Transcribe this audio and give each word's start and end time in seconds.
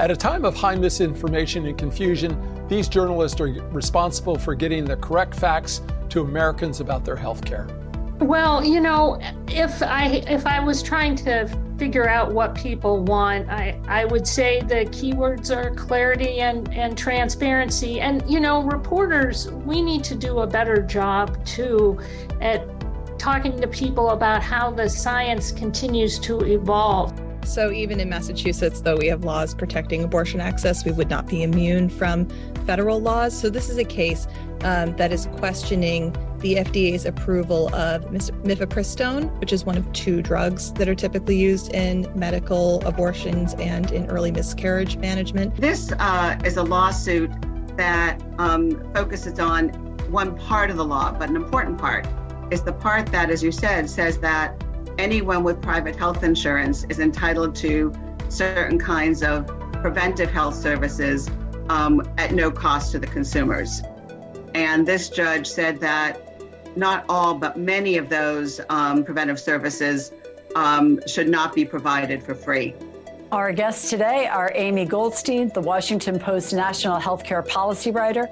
At 0.00 0.10
a 0.10 0.16
time 0.16 0.46
of 0.46 0.56
high 0.56 0.76
misinformation 0.76 1.66
and 1.66 1.76
confusion, 1.76 2.34
these 2.68 2.88
journalists 2.88 3.38
are 3.38 3.48
responsible 3.70 4.38
for 4.38 4.54
getting 4.54 4.86
the 4.86 4.96
correct 4.96 5.34
facts 5.34 5.82
to 6.08 6.22
Americans 6.22 6.80
about 6.80 7.04
their 7.04 7.16
health 7.16 7.44
care. 7.44 7.68
Well, 8.18 8.64
you 8.64 8.80
know, 8.80 9.20
if 9.46 9.82
I 9.82 10.22
if 10.26 10.46
I 10.46 10.58
was 10.58 10.82
trying 10.82 11.16
to 11.16 11.46
figure 11.76 12.08
out 12.08 12.32
what 12.32 12.54
people 12.54 13.04
want, 13.04 13.50
I, 13.50 13.78
I 13.88 14.06
would 14.06 14.26
say 14.26 14.62
the 14.62 14.86
keywords 14.86 15.54
are 15.54 15.74
clarity 15.74 16.40
and, 16.40 16.72
and 16.72 16.96
transparency. 16.96 18.00
And, 18.00 18.24
you 18.26 18.40
know, 18.40 18.62
reporters, 18.62 19.50
we 19.50 19.82
need 19.82 20.02
to 20.04 20.14
do 20.14 20.38
a 20.38 20.46
better 20.46 20.80
job 20.80 21.44
too 21.44 22.00
at 22.40 22.66
talking 23.20 23.60
to 23.60 23.68
people 23.68 24.10
about 24.10 24.42
how 24.42 24.70
the 24.70 24.88
science 24.88 25.52
continues 25.52 26.18
to 26.20 26.40
evolve. 26.40 27.09
So, 27.50 27.72
even 27.72 27.98
in 27.98 28.08
Massachusetts, 28.08 28.80
though 28.80 28.96
we 28.96 29.08
have 29.08 29.24
laws 29.24 29.56
protecting 29.56 30.04
abortion 30.04 30.40
access, 30.40 30.84
we 30.84 30.92
would 30.92 31.10
not 31.10 31.26
be 31.26 31.42
immune 31.42 31.88
from 31.88 32.28
federal 32.64 33.00
laws. 33.00 33.36
So, 33.36 33.50
this 33.50 33.68
is 33.68 33.76
a 33.76 33.84
case 33.84 34.28
um, 34.62 34.94
that 34.96 35.12
is 35.12 35.26
questioning 35.36 36.12
the 36.38 36.54
FDA's 36.54 37.06
approval 37.06 37.74
of 37.74 38.04
mifepristone, 38.04 39.36
which 39.40 39.52
is 39.52 39.64
one 39.64 39.76
of 39.76 39.92
two 39.92 40.22
drugs 40.22 40.72
that 40.74 40.88
are 40.88 40.94
typically 40.94 41.36
used 41.36 41.74
in 41.74 42.06
medical 42.14 42.86
abortions 42.86 43.54
and 43.54 43.90
in 43.90 44.06
early 44.06 44.30
miscarriage 44.30 44.96
management. 44.98 45.56
This 45.56 45.90
uh, 45.98 46.38
is 46.44 46.56
a 46.56 46.62
lawsuit 46.62 47.32
that 47.76 48.22
um, 48.38 48.80
focuses 48.94 49.40
on 49.40 49.70
one 50.12 50.38
part 50.38 50.70
of 50.70 50.76
the 50.76 50.84
law, 50.84 51.10
but 51.10 51.28
an 51.28 51.34
important 51.34 51.78
part 51.78 52.06
is 52.52 52.62
the 52.62 52.72
part 52.72 53.06
that, 53.06 53.28
as 53.28 53.42
you 53.42 53.50
said, 53.50 53.90
says 53.90 54.18
that 54.18 54.54
anyone 54.98 55.44
with 55.44 55.60
private 55.60 55.96
health 55.96 56.22
insurance 56.22 56.84
is 56.88 56.98
entitled 56.98 57.54
to 57.56 57.92
certain 58.28 58.78
kinds 58.78 59.22
of 59.22 59.46
preventive 59.82 60.30
health 60.30 60.54
services 60.54 61.28
um, 61.68 62.02
at 62.18 62.32
no 62.32 62.50
cost 62.50 62.92
to 62.92 62.98
the 62.98 63.06
consumers. 63.06 63.82
And 64.54 64.86
this 64.86 65.08
judge 65.08 65.46
said 65.46 65.80
that 65.80 66.26
not 66.76 67.04
all, 67.08 67.34
but 67.34 67.56
many 67.56 67.96
of 67.96 68.08
those 68.08 68.60
um, 68.68 69.04
preventive 69.04 69.40
services 69.40 70.12
um, 70.54 71.00
should 71.06 71.28
not 71.28 71.54
be 71.54 71.64
provided 71.64 72.22
for 72.22 72.34
free. 72.34 72.74
Our 73.32 73.52
guests 73.52 73.90
today 73.90 74.26
are 74.26 74.50
Amy 74.56 74.84
Goldstein, 74.84 75.50
the 75.54 75.60
Washington 75.60 76.18
Post 76.18 76.52
national 76.52 76.98
healthcare 77.00 77.46
policy 77.46 77.92
writer, 77.92 78.28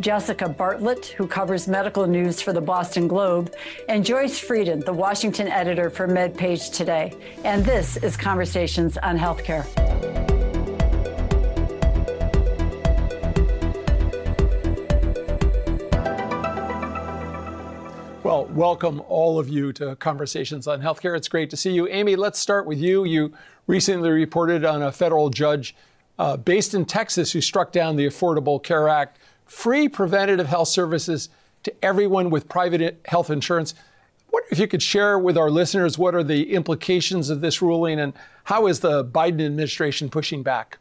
Jessica 0.00 0.48
Bartlett, 0.48 1.06
who 1.06 1.26
covers 1.26 1.68
medical 1.68 2.06
news 2.06 2.40
for 2.40 2.54
the 2.54 2.60
Boston 2.60 3.06
Globe, 3.06 3.54
and 3.86 4.02
Joyce 4.02 4.38
Frieden, 4.38 4.80
the 4.80 4.92
Washington 4.92 5.46
editor 5.46 5.90
for 5.90 6.08
MedPage 6.08 6.72
Today. 6.72 7.12
And 7.44 7.62
this 7.66 7.98
is 7.98 8.16
Conversations 8.16 8.96
on 8.98 9.18
Healthcare. 9.18 9.66
Well, 18.24 18.46
welcome 18.46 19.02
all 19.06 19.38
of 19.38 19.50
you 19.50 19.72
to 19.74 19.96
Conversations 19.96 20.66
on 20.66 20.80
Healthcare. 20.80 21.14
It's 21.14 21.28
great 21.28 21.50
to 21.50 21.58
see 21.58 21.72
you. 21.72 21.88
Amy, 21.88 22.16
let's 22.16 22.38
start 22.38 22.64
with 22.64 22.78
you. 22.78 23.04
You 23.04 23.34
recently 23.66 24.08
reported 24.08 24.64
on 24.64 24.82
a 24.82 24.92
federal 24.92 25.28
judge 25.28 25.74
uh, 26.18 26.38
based 26.38 26.72
in 26.72 26.86
Texas 26.86 27.32
who 27.32 27.40
struck 27.40 27.72
down 27.72 27.96
the 27.96 28.06
Affordable 28.06 28.62
Care 28.62 28.88
Act, 28.88 29.18
free 29.50 29.88
preventative 29.88 30.46
health 30.46 30.68
services 30.68 31.28
to 31.64 31.84
everyone 31.84 32.30
with 32.30 32.48
private 32.48 33.00
health 33.06 33.30
insurance. 33.30 33.74
What 34.28 34.44
if 34.52 34.60
you 34.60 34.68
could 34.68 34.80
share 34.80 35.18
with 35.18 35.36
our 35.36 35.50
listeners 35.50 35.98
what 35.98 36.14
are 36.14 36.22
the 36.22 36.54
implications 36.54 37.30
of 37.30 37.40
this 37.40 37.60
ruling 37.60 37.98
and 37.98 38.12
how 38.44 38.68
is 38.68 38.78
the 38.78 39.04
Biden 39.04 39.44
administration 39.44 40.08
pushing 40.08 40.44
back? 40.44 40.78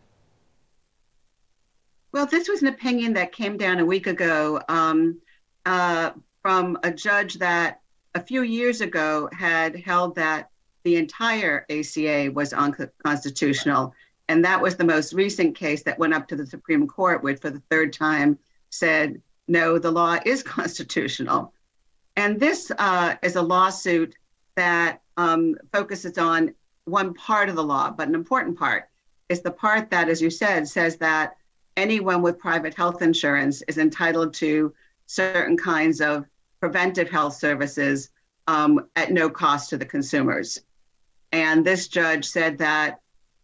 Well, 2.12 2.28
this 2.28 2.48
was 2.48 2.62
an 2.62 2.68
opinion 2.68 3.14
that 3.14 3.32
came 3.32 3.58
down 3.58 3.80
a 3.80 3.86
week 3.86 4.06
ago. 4.06 4.62
Um, 4.70 5.20
uh, 5.66 6.12
from 6.44 6.78
a 6.84 6.92
judge 6.92 7.36
that 7.36 7.82
a 8.14 8.22
few 8.22 8.44
years 8.44 8.82
ago 8.82 9.30
had 9.38 9.76
held 9.76 10.16
that 10.16 10.50
the 10.84 10.96
entire 10.96 11.66
ACA 11.72 12.32
was 12.34 12.54
unconstitutional. 12.54 13.94
And 14.30 14.46
that 14.46 14.62
was 14.62 14.76
the 14.76 14.86
most 14.86 15.14
recent 15.14 15.56
case 15.56 15.84
that 15.84 16.00
went 16.00 16.14
up 16.14 16.28
to 16.28 16.36
the 16.36 16.46
Supreme 16.46 16.88
Court, 16.88 17.24
which 17.24 17.42
for 17.42 17.50
the 17.50 17.62
third 17.70 17.92
time 17.92 18.38
said, 18.70 19.22
no, 19.48 19.80
the 19.80 19.92
law 19.92 20.18
is 20.26 20.44
constitutional. 20.58 21.54
And 22.16 22.40
this 22.40 22.72
uh, 22.78 23.16
is 23.24 23.36
a 23.36 23.42
lawsuit 23.42 24.16
that 24.56 25.02
um, 25.18 25.56
focuses 25.72 26.18
on 26.18 26.54
one 26.86 27.14
part 27.14 27.50
of 27.50 27.56
the 27.56 27.64
law, 27.64 27.92
but 27.92 28.08
an 28.08 28.16
important 28.16 28.58
part 28.58 28.90
is 29.30 29.42
the 29.42 29.52
part 29.52 29.90
that, 29.92 30.10
as 30.10 30.22
you 30.22 30.30
said, 30.30 30.68
says 30.68 30.98
that 30.98 31.38
anyone 31.78 32.22
with 32.22 32.40
private 32.40 32.74
health 32.74 33.02
insurance 33.02 33.62
is 33.68 33.78
entitled 33.78 34.34
to 34.34 34.74
certain 35.06 35.56
kinds 35.56 36.02
of 36.02 36.26
preventive 36.60 37.10
health 37.10 37.36
services 37.36 38.10
um, 38.48 38.88
at 38.96 39.12
no 39.12 39.30
cost 39.30 39.70
to 39.70 39.78
the 39.78 39.86
consumers. 39.86 40.60
And 41.32 41.64
this 41.64 41.88
judge 41.88 42.26
said 42.26 42.58
that 42.58 43.00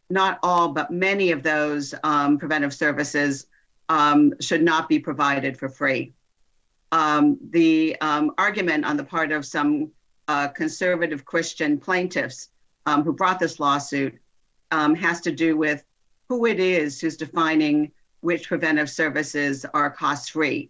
not 0.10 0.40
all, 0.44 0.70
but 0.70 0.92
many 0.92 1.32
of 1.32 1.44
those 1.44 1.94
um, 2.04 2.38
preventive 2.38 2.74
services 2.74 3.48
um, 3.90 4.34
should 4.42 4.64
not 4.64 4.90
be 4.90 5.00
provided 5.00 5.58
for 5.58 5.70
free. 5.70 6.14
Um, 6.92 7.38
the 7.50 7.98
um, 8.02 8.32
argument 8.38 8.86
on 8.86 8.98
the 8.98 9.04
part 9.04 9.32
of 9.32 9.46
some 9.46 9.92
uh, 10.28 10.48
conservative 10.50 11.26
Christian 11.26 11.80
plaintiffs 11.80 12.50
um, 12.86 13.04
who 13.04 13.14
brought 13.14 13.40
this 13.40 13.60
lawsuit 13.60 14.20
has 14.72 15.22
to 15.22 15.32
do 15.32 15.56
with 15.56 15.86
who 16.28 16.46
it 16.46 16.60
is 16.60 17.00
who's 17.00 17.16
defining 17.18 17.92
which 18.22 18.48
preventive 18.48 18.90
services 18.90 19.66
are 19.74 19.90
cost 19.90 20.32
free. 20.32 20.70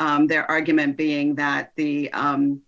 Um, 0.00 0.26
their 0.26 0.50
argument 0.50 0.96
being 0.96 1.34
that 1.34 1.72
the 1.76 2.10
um, 2.12 2.62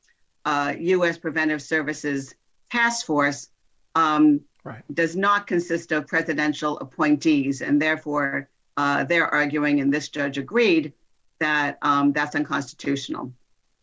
uh, 0.44 0.74
U.S. 0.78 1.18
Preventive 1.18 1.62
Services 1.62 2.34
Task 2.70 3.06
Force 3.06 3.48
um, 3.94 4.40
right. 4.62 4.82
does 4.94 5.16
not 5.16 5.46
consist 5.46 5.90
of 5.90 6.06
presidential 6.06 6.78
appointees, 6.78 7.62
and 7.62 7.80
therefore 7.80 8.48
uh, 8.76 9.04
they're 9.04 9.28
arguing, 9.28 9.80
and 9.80 9.92
this 9.92 10.08
judge 10.08 10.38
agreed, 10.38 10.92
that 11.38 11.78
um, 11.82 12.12
that's 12.12 12.34
unconstitutional. 12.34 13.32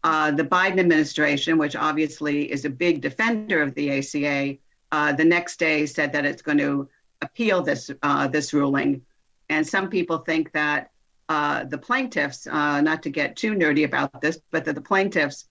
Uh, 0.04 0.32
the 0.32 0.44
Biden 0.44 0.80
administration, 0.80 1.58
which 1.58 1.76
obviously 1.76 2.52
is 2.52 2.66
a 2.66 2.70
big 2.70 3.02
defender 3.02 3.62
of 3.62 3.74
the 3.76 4.00
ACA, 4.00 4.58
uh, 4.92 5.14
the 5.14 5.24
next 5.24 5.58
day 5.58 5.86
said 5.86 6.12
that 6.12 6.26
it's 6.26 6.42
going 6.42 6.58
to 6.58 6.90
appeal 7.22 7.62
this 7.62 7.90
uh, 8.04 8.28
this 8.28 8.54
ruling, 8.54 9.02
and 9.50 9.66
some 9.66 9.90
people 9.90 10.20
think 10.20 10.52
that 10.52 10.92
uh, 11.30 11.64
the 11.64 11.78
plaintiffs, 11.78 12.46
uh, 12.48 12.82
not 12.82 13.02
to 13.04 13.10
get 13.10 13.36
too 13.36 13.54
nerdy 13.54 13.86
about 13.86 14.22
this, 14.22 14.40
but 14.52 14.66
that 14.66 14.76
the 14.76 14.82
plaintiffs 14.82 15.46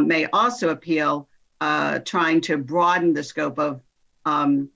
may 0.00 0.26
also 0.32 0.70
appeal, 0.70 1.28
trying 2.04 2.40
to 2.40 2.58
broaden 2.58 3.14
the 3.14 3.22
scope 3.22 3.58
of 3.58 3.80
um, 4.26 4.68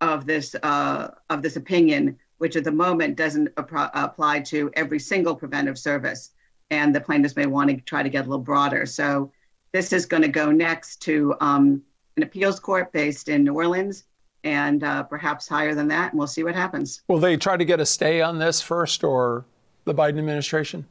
of 0.00 0.26
this 0.26 0.54
of 0.54 1.42
this 1.42 1.56
opinion, 1.56 2.18
which 2.44 2.56
at 2.56 2.64
the 2.64 2.70
moment 2.70 3.16
doesn't 3.16 3.48
ap- 3.56 3.90
apply 3.94 4.38
to 4.38 4.70
every 4.74 4.98
single 4.98 5.34
preventive 5.34 5.78
service, 5.78 6.32
and 6.68 6.94
the 6.94 7.00
plaintiffs 7.00 7.36
may 7.36 7.46
want 7.46 7.70
to 7.70 7.76
try 7.86 8.02
to 8.02 8.10
get 8.10 8.26
a 8.26 8.28
little 8.28 8.44
broader. 8.44 8.84
So 8.84 9.32
this 9.72 9.94
is 9.94 10.04
going 10.04 10.20
to 10.24 10.28
go 10.28 10.52
next 10.52 11.00
to 11.04 11.34
um, 11.40 11.80
an 12.18 12.22
appeals 12.22 12.60
court 12.60 12.92
based 12.92 13.30
in 13.30 13.44
New 13.44 13.54
Orleans 13.54 14.04
and 14.42 14.84
uh, 14.84 15.04
perhaps 15.04 15.48
higher 15.48 15.74
than 15.74 15.88
that, 15.88 16.12
and 16.12 16.18
we'll 16.18 16.26
see 16.26 16.44
what 16.44 16.54
happens. 16.54 17.00
Will 17.08 17.18
they 17.18 17.38
try 17.38 17.56
to 17.56 17.64
get 17.64 17.80
a 17.80 17.86
stay 17.86 18.20
on 18.20 18.38
this 18.38 18.60
first, 18.60 19.02
or 19.02 19.46
the 19.86 19.94
Biden 19.94 20.18
administration? 20.18 20.84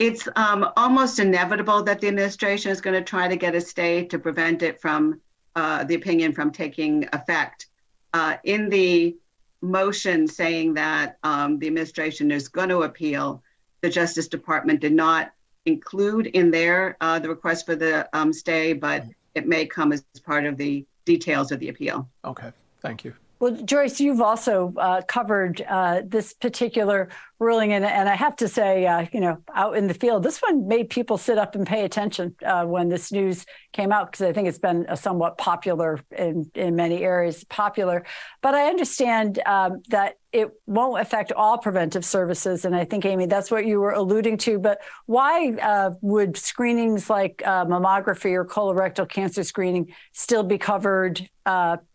It's 0.00 0.26
um, 0.34 0.68
almost 0.76 1.20
inevitable 1.20 1.84
that 1.84 2.00
the 2.00 2.08
administration 2.08 2.72
is 2.72 2.80
going 2.80 2.98
to 2.98 3.04
try 3.04 3.28
to 3.28 3.36
get 3.36 3.54
a 3.54 3.60
stay 3.60 4.04
to 4.06 4.18
prevent 4.18 4.64
it 4.64 4.80
from 4.80 5.20
uh, 5.54 5.84
the 5.84 5.94
opinion 5.94 6.32
from 6.32 6.50
taking 6.50 7.08
effect. 7.12 7.68
Uh, 8.12 8.34
in 8.42 8.68
the 8.68 9.16
motion 9.62 10.26
saying 10.26 10.74
that 10.74 11.18
um, 11.22 11.58
the 11.58 11.66
administration 11.66 12.30
is 12.30 12.48
going 12.48 12.68
to 12.68 12.82
appeal, 12.82 13.42
the 13.80 13.90
Justice 13.90 14.28
Department 14.28 14.80
did 14.80 14.92
not 14.92 15.32
include 15.66 16.26
in 16.28 16.50
there 16.50 16.96
uh, 17.00 17.18
the 17.18 17.28
request 17.28 17.66
for 17.66 17.76
the 17.76 18.08
um, 18.16 18.32
stay, 18.32 18.72
but 18.72 19.04
it 19.34 19.46
may 19.46 19.66
come 19.66 19.92
as 19.92 20.02
part 20.24 20.44
of 20.44 20.56
the 20.56 20.84
details 21.04 21.52
of 21.52 21.60
the 21.60 21.68
appeal. 21.68 22.08
Okay, 22.24 22.50
thank 22.80 23.04
you. 23.04 23.14
Well, 23.40 23.52
Joyce, 23.52 24.00
you've 24.00 24.20
also 24.20 24.74
uh, 24.76 25.00
covered 25.00 25.62
uh, 25.66 26.02
this 26.04 26.34
particular 26.34 27.08
ruling, 27.38 27.72
and, 27.72 27.86
and 27.86 28.06
I 28.06 28.14
have 28.14 28.36
to 28.36 28.48
say, 28.48 28.86
uh, 28.86 29.06
you 29.14 29.20
know, 29.20 29.38
out 29.54 29.78
in 29.78 29.86
the 29.86 29.94
field, 29.94 30.22
this 30.24 30.40
one 30.40 30.68
made 30.68 30.90
people 30.90 31.16
sit 31.16 31.38
up 31.38 31.54
and 31.54 31.66
pay 31.66 31.86
attention 31.86 32.36
uh, 32.44 32.66
when 32.66 32.90
this 32.90 33.10
news 33.10 33.46
came 33.72 33.92
out 33.92 34.12
because 34.12 34.26
I 34.26 34.34
think 34.34 34.46
it's 34.46 34.58
been 34.58 34.86
somewhat 34.94 35.38
popular 35.38 36.00
in 36.14 36.50
in 36.54 36.76
many 36.76 37.02
areas, 37.02 37.42
popular. 37.44 38.04
But 38.42 38.54
I 38.54 38.68
understand 38.68 39.40
um, 39.46 39.80
that 39.88 40.18
it 40.32 40.50
won't 40.66 41.00
affect 41.00 41.32
all 41.32 41.56
preventive 41.56 42.04
services, 42.04 42.66
and 42.66 42.76
I 42.76 42.84
think 42.84 43.06
Amy, 43.06 43.24
that's 43.24 43.50
what 43.50 43.64
you 43.64 43.80
were 43.80 43.92
alluding 43.92 44.36
to. 44.38 44.58
But 44.58 44.82
why 45.06 45.52
uh, 45.62 45.92
would 46.02 46.36
screenings 46.36 47.08
like 47.08 47.42
uh, 47.46 47.64
mammography 47.64 48.34
or 48.34 48.44
colorectal 48.44 49.08
cancer 49.08 49.44
screening 49.44 49.94
still 50.12 50.42
be 50.42 50.58
covered? 50.58 51.26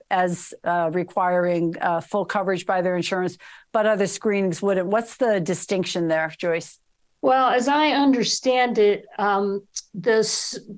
As 0.09 0.53
uh, 0.63 0.89
requiring 0.93 1.75
uh, 1.81 2.01
full 2.01 2.25
coverage 2.25 2.65
by 2.65 2.81
their 2.81 2.95
insurance, 2.95 3.37
but 3.71 3.85
other 3.85 4.07
screenings 4.07 4.61
wouldn't. 4.61 4.87
What's 4.87 5.17
the 5.17 5.39
distinction 5.39 6.07
there, 6.07 6.33
Joyce? 6.37 6.79
Well, 7.21 7.49
as 7.49 7.67
I 7.67 7.89
understand 7.89 8.77
it, 8.77 9.07
um, 9.17 9.65
the, 9.95 10.21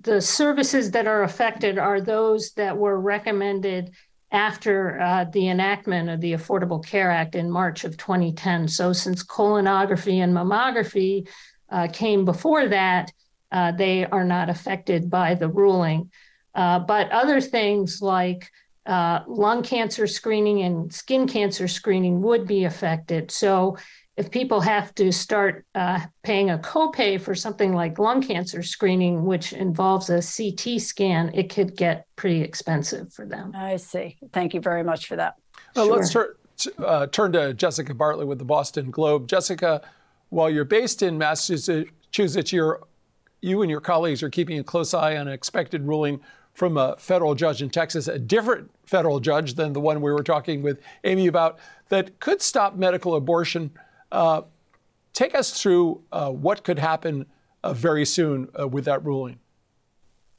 the 0.01 0.21
services 0.21 0.91
that 0.91 1.05
are 1.05 1.23
affected 1.23 1.77
are 1.77 1.99
those 1.99 2.53
that 2.53 2.77
were 2.77 2.99
recommended 2.99 3.91
after 4.31 4.99
uh, 4.99 5.25
the 5.25 5.49
enactment 5.49 6.09
of 6.09 6.21
the 6.21 6.33
Affordable 6.33 6.85
Care 6.85 7.11
Act 7.11 7.35
in 7.35 7.49
March 7.49 7.83
of 7.83 7.97
2010. 7.97 8.67
So, 8.67 8.93
since 8.93 9.23
colonography 9.25 10.23
and 10.23 10.33
mammography 10.33 11.27
uh, 11.69 11.87
came 11.91 12.25
before 12.25 12.67
that, 12.69 13.11
uh, 13.51 13.71
they 13.71 14.05
are 14.05 14.25
not 14.25 14.49
affected 14.49 15.09
by 15.09 15.35
the 15.35 15.49
ruling. 15.49 16.11
Uh, 16.53 16.79
but 16.79 17.11
other 17.11 17.39
things 17.39 18.01
like 18.01 18.49
uh, 18.87 19.23
lung 19.27 19.61
cancer 19.61 20.07
screening 20.07 20.61
and 20.61 20.91
skin 20.91 21.27
cancer 21.27 21.67
screening 21.67 22.21
would 22.21 22.47
be 22.47 22.63
affected. 22.63 23.29
So, 23.31 23.77
if 24.15 24.31
people 24.31 24.59
have 24.59 24.95
to 24.95 25.11
start 25.11 25.63
uh, 25.75 25.99
paying 26.23 26.49
a 26.49 26.57
copay 26.57 27.21
for 27.21 27.35
something 27.35 27.73
like 27.73 27.99
lung 27.99 28.19
cancer 28.19 28.63
screening, 28.63 29.25
which 29.25 29.53
involves 29.53 30.09
a 30.09 30.15
CT 30.15 30.81
scan, 30.81 31.29
it 31.35 31.53
could 31.53 31.77
get 31.77 32.07
pretty 32.15 32.41
expensive 32.41 33.13
for 33.13 33.27
them. 33.27 33.51
I 33.55 33.75
see. 33.75 34.17
Thank 34.33 34.55
you 34.55 34.59
very 34.59 34.83
much 34.83 35.05
for 35.05 35.17
that. 35.17 35.35
Uh, 35.75 35.85
sure. 35.85 35.95
Let's 35.95 36.11
tur- 36.11 36.37
uh, 36.83 37.07
turn 37.07 37.31
to 37.33 37.53
Jessica 37.53 37.93
Bartlett 37.93 38.27
with 38.27 38.39
the 38.39 38.45
Boston 38.45 38.89
Globe. 38.89 39.27
Jessica, 39.27 39.83
while 40.29 40.49
you're 40.49 40.65
based 40.65 41.03
in 41.03 41.19
Massachusetts, 41.19 42.51
you're, 42.51 42.81
you 43.41 43.61
and 43.61 43.69
your 43.69 43.81
colleagues 43.81 44.23
are 44.23 44.31
keeping 44.31 44.57
a 44.57 44.63
close 44.63 44.95
eye 44.95 45.15
on 45.17 45.27
an 45.27 45.33
expected 45.33 45.83
ruling 45.83 46.19
from 46.57 46.75
a 46.75 46.95
federal 46.97 47.35
judge 47.35 47.61
in 47.61 47.69
Texas, 47.69 48.07
a 48.07 48.17
different 48.17 48.71
federal 48.83 49.19
judge 49.19 49.53
than 49.53 49.73
the 49.73 49.79
one 49.79 50.01
we 50.01 50.11
were 50.11 50.23
talking 50.23 50.63
with 50.63 50.81
Amy 51.03 51.27
about, 51.27 51.59
that 51.89 52.19
could 52.19 52.41
stop 52.41 52.75
medical 52.75 53.13
abortion 53.13 53.69
uh, 54.11 54.41
take 55.13 55.35
us 55.35 55.61
through 55.61 56.01
uh, 56.11 56.31
what 56.31 56.63
could 56.63 56.79
happen 56.79 57.27
uh, 57.63 57.73
very 57.73 58.05
soon 58.05 58.49
uh, 58.59 58.67
with 58.67 58.85
that 58.85 59.05
ruling. 59.05 59.37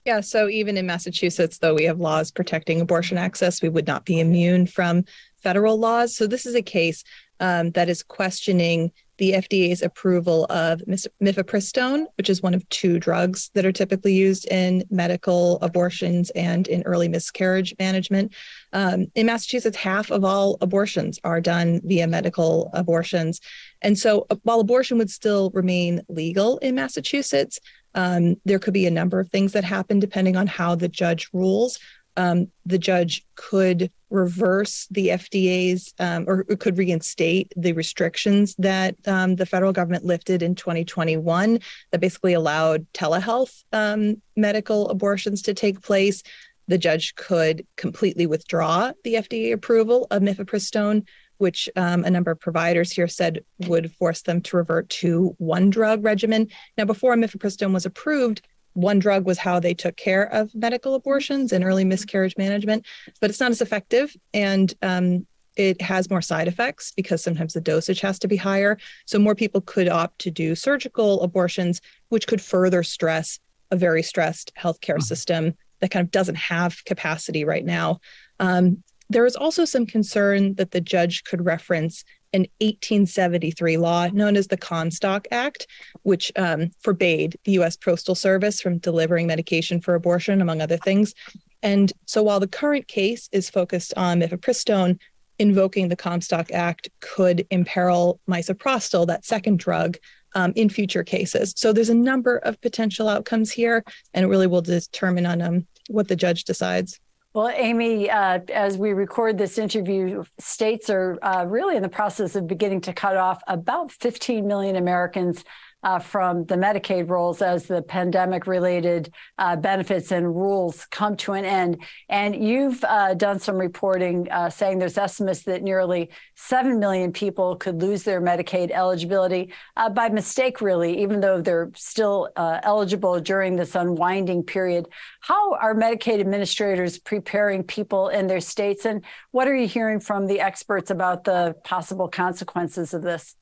Yeah, 0.06 0.20
so 0.20 0.49
even 0.49 0.76
in 0.76 0.87
Massachusetts, 0.87 1.59
though 1.59 1.75
we 1.75 1.85
have 1.85 2.00
laws 2.00 2.32
protecting 2.32 2.81
abortion 2.81 3.17
access, 3.17 3.62
we 3.62 3.69
would 3.69 3.87
not 3.87 4.05
be 4.05 4.19
immune 4.19 4.67
from 4.67 5.05
federal 5.37 5.79
laws. 5.79 6.17
So 6.17 6.26
this 6.26 6.47
is 6.47 6.56
a 6.56 6.62
case 6.62 7.05
um, 7.38 7.70
that 7.73 7.88
is 7.88 8.03
questioning 8.03 8.91
the 9.19 9.32
FDA's 9.32 9.82
approval 9.82 10.47
of 10.47 10.81
mifepristone, 11.23 12.06
which 12.17 12.31
is 12.31 12.43
one 12.43 12.55
of 12.55 12.69
two 12.69 12.99
drugs 12.99 13.50
that 13.55 13.67
are 13.67 13.73
typically 13.73 14.15
used 14.15 14.47
in 14.50 14.85
medical 14.91 15.59
abortions 15.61 16.31
and 16.31 16.67
in 16.69 16.82
early 16.82 17.09
miscarriage 17.09 17.75
management. 17.79 18.32
Um, 18.73 19.06
in 19.15 19.26
Massachusetts, 19.26 19.76
half 19.76 20.11
of 20.11 20.25
all 20.25 20.56
abortions 20.61 21.19
are 21.25 21.41
done 21.41 21.81
via 21.85 22.06
medical 22.06 22.70
abortions. 22.73 23.41
And 23.82 23.99
so 23.99 24.26
uh, 24.31 24.37
while 24.43 24.61
abortion 24.61 24.99
would 24.99 25.11
still 25.11 25.50
remain 25.50 26.03
legal 26.09 26.59
in 26.59 26.75
Massachusetts, 26.75 27.61
um, 27.94 28.37
there 28.44 28.59
could 28.59 28.75
be 28.75 28.87
a 28.87 28.91
number 28.91 29.19
of 29.19 29.29
things 29.29 29.53
that 29.53 29.65
happen 29.65 29.99
depending 29.99 30.37
on 30.37 30.47
how 30.47 30.75
the 30.75 30.88
judge 30.88 31.29
rules 31.32 31.79
um, 32.19 32.50
the 32.67 32.79
judge 32.79 33.25
could 33.37 33.91
reverse 34.11 34.88
the 34.91 35.09
FDA's 35.09 35.94
um, 35.99 36.25
or 36.26 36.43
could 36.44 36.76
reinstate 36.76 37.53
the 37.56 37.73
restrictions 37.73 38.55
that 38.59 38.97
um, 39.06 39.37
the 39.37 39.47
federal 39.47 39.73
government 39.73 40.05
lifted 40.05 40.43
in 40.43 40.55
2021 40.55 41.61
that 41.93 42.00
basically 42.00 42.32
allowed 42.32 42.87
telehealth 42.93 43.62
um, 43.73 44.20
medical 44.37 44.88
abortions 44.91 45.43
to 45.43 45.55
take 45.55 45.81
place. 45.81 46.23
The 46.67 46.79
judge 46.79 47.15
could 47.15 47.67
completely 47.76 48.26
withdraw 48.26 48.93
the 49.05 49.15
FDA 49.15 49.53
approval 49.53 50.06
of 50.11 50.23
mifepristone, 50.23 51.06
which 51.38 51.69
um, 51.76 52.05
a 52.05 52.11
number 52.11 52.32
of 52.32 52.41
providers 52.41 52.91
here 52.91 53.09
said 53.09 53.44
would 53.69 53.93
force 53.93 54.23
them 54.23 54.41
to 54.43 54.56
revert 54.56 54.88
to 54.88 55.35
one 55.38 55.70
drug 55.70 56.03
regimen. 56.05 56.49
Now, 56.76 56.85
before 56.85 57.15
mifepristone 57.15 57.73
was 57.73 57.87
approved, 57.87 58.43
one 58.79 59.01
drug 59.01 59.27
was 59.27 59.39
how 59.39 59.59
they 59.59 59.75
took 59.75 59.97
care 59.97 60.33
of 60.33 60.55
medical 60.55 60.95
abortions 60.95 61.53
and 61.53 61.65
early 61.65 61.85
miscarriage 61.85 62.37
management, 62.37 62.87
but 63.21 63.29
it's 63.29 63.41
not 63.41 63.51
as 63.51 63.61
effective. 63.61 64.17
And 64.33 64.73
um, 64.83 65.27
it 65.57 65.83
has 65.83 66.09
more 66.09 66.23
side 66.23 66.47
effects 66.47 66.93
because 66.93 67.21
sometimes 67.21 67.55
the 67.55 67.61
dosage 67.61 68.01
has 68.01 68.21
to 68.21 68.29
be 68.29 68.37
higher. 68.37 68.79
So 69.05 69.19
more 69.19 69.35
people 69.35 69.61
could 69.63 69.89
opt 69.89 70.21
to 70.21 70.31
do 70.31 70.55
surgical 70.55 71.21
abortions, 71.23 71.81
which 72.11 72.29
could 72.29 72.41
further 72.41 72.85
stress 72.85 73.41
a 73.73 73.77
very 73.77 74.03
stressed 74.03 74.53
healthcare 74.57 74.95
mm-hmm. 74.95 75.01
system 75.01 75.55
that 75.81 75.91
kind 75.91 76.05
of 76.05 76.13
doesn't 76.13 76.37
have 76.37 76.85
capacity 76.85 77.45
right 77.45 77.65
now. 77.65 77.99
Um, 78.39 78.85
there 79.10 79.26
is 79.26 79.37
also 79.37 79.64
some 79.64 79.87
concern 79.87 80.55
that 80.55 80.70
the 80.70 80.81
judge 80.81 81.25
could 81.25 81.44
reference 81.44 82.05
an 82.32 82.43
1873 82.60 83.78
law 83.78 84.08
known 84.08 84.37
as 84.37 84.49
the 84.49 84.56
Comstock 84.56 85.26
Act, 85.31 85.66
which 86.02 86.31
um, 86.37 86.70
forbade 86.81 87.37
the 87.44 87.52
U.S. 87.52 87.76
Postal 87.76 88.14
Service 88.14 88.60
from 88.60 88.78
delivering 88.78 89.26
medication 89.26 89.81
for 89.81 89.94
abortion, 89.94 90.43
among 90.43 90.60
other 90.60 90.76
things. 90.76 91.14
And 91.62 91.93
so 92.05 92.22
while 92.22 92.38
the 92.38 92.46
current 92.46 92.87
case 92.87 93.28
is 93.32 93.49
focused 93.49 93.94
on 93.96 94.20
mifepristone, 94.20 94.99
invoking 95.38 95.88
the 95.88 95.96
Comstock 95.96 96.52
Act 96.52 96.88
could 97.00 97.46
imperil 97.50 98.20
misoprostol, 98.28 99.06
that 99.06 99.25
second 99.25 99.58
drug, 99.58 99.96
um, 100.34 100.52
in 100.56 100.69
future 100.69 101.02
cases. 101.02 101.55
So 101.56 101.72
there's 101.72 101.88
a 101.88 101.94
number 101.94 102.37
of 102.38 102.60
potential 102.60 103.08
outcomes 103.08 103.50
here, 103.50 103.82
and 104.12 104.25
it 104.25 104.28
really 104.28 104.46
will 104.46 104.60
determine 104.60 105.26
on 105.26 105.40
um, 105.40 105.66
what 105.88 106.08
the 106.08 106.16
judge 106.16 106.44
decides. 106.44 107.00
Well, 107.35 107.51
Amy, 107.51 108.09
uh, 108.09 108.41
as 108.53 108.79
we 108.79 108.95
record 108.95 109.37
this 109.37 109.59
interview, 109.59 110.25
states 110.39 110.89
are 110.89 111.19
uh, 111.23 111.45
really 111.47 111.77
in 111.77 111.83
the 111.83 111.89
process 111.89 112.35
of 112.37 112.47
beginning 112.47 112.81
to 112.83 112.95
cut 112.95 113.19
off 113.19 113.43
about 113.47 113.93
15 113.93 114.47
million 114.47 114.77
Americans 114.77 115.45
uh, 115.83 115.99
from 115.99 116.45
the 116.47 116.57
Medicaid 116.57 117.09
rolls 117.09 117.41
as 117.41 117.67
the 117.67 117.83
pandemic 117.83 118.47
related 118.47 119.13
uh, 119.39 119.55
benefits 119.55 120.11
and 120.11 120.35
rules 120.35 120.87
come 120.87 121.17
to 121.17 121.33
an 121.33 121.45
end. 121.45 121.83
And 122.09 122.35
you've 122.35 122.83
uh, 122.85 123.15
done 123.15 123.39
some 123.39 123.57
reporting 123.57 124.29
uh, 124.31 124.51
saying 124.51 124.79
there's 124.79 124.99
estimates 124.99 125.45
that 125.45 125.63
nearly 125.63 126.11
7 126.35 126.79
million 126.79 127.13
people 127.13 127.57
could 127.57 127.81
lose 127.81 128.03
their 128.03 128.21
Medicaid 128.21 128.71
eligibility 128.71 129.53
uh, 129.77 129.89
by 129.89 130.09
mistake, 130.09 130.61
really, 130.61 131.01
even 131.01 131.21
though 131.21 131.41
they're 131.41 131.71
still 131.75 132.31
uh, 132.37 132.59
eligible 132.63 133.21
during 133.21 133.57
this 133.57 133.75
unwinding 133.75 134.43
period. 134.43 134.87
How 135.21 135.55
are 135.55 135.75
Medicaid 135.75 136.21
administrators 136.21 136.99
preparing 136.99 137.63
people 137.63 138.09
in 138.09 138.27
their 138.27 138.41
states? 138.41 138.85
And 138.85 139.05
what 139.31 139.47
are 139.47 139.55
you 139.55 139.69
hearing 139.69 140.01
from 140.01 140.27
the 140.27 140.41
experts 140.41 140.91
about 140.91 141.25
the 141.25 141.55
possible 141.63 142.08
consequences 142.08 142.94
of 142.94 143.03
this? 143.03 143.37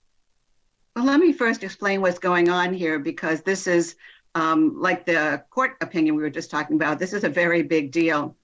Well, 0.96 1.04
let 1.04 1.20
me 1.20 1.34
first 1.34 1.62
explain 1.62 2.00
what's 2.00 2.18
going 2.18 2.48
on 2.48 2.72
here 2.72 2.98
because 2.98 3.42
this 3.42 3.66
is 3.66 3.96
um, 4.34 4.80
like 4.80 5.04
the 5.04 5.44
court 5.50 5.76
opinion 5.82 6.16
we 6.16 6.22
were 6.22 6.30
just 6.30 6.50
talking 6.50 6.76
about. 6.76 6.98
This 6.98 7.12
is 7.12 7.22
a 7.22 7.28
very 7.28 7.62
big 7.62 7.92
deal. 7.92 8.34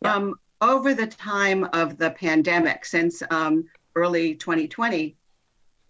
Yeah. 0.00 0.14
Um, 0.14 0.36
over 0.62 0.94
the 0.94 1.06
time 1.06 1.64
of 1.74 1.98
the 1.98 2.10
pandemic, 2.12 2.86
since 2.86 3.22
um, 3.28 3.66
early 3.94 4.36
2020, 4.36 5.16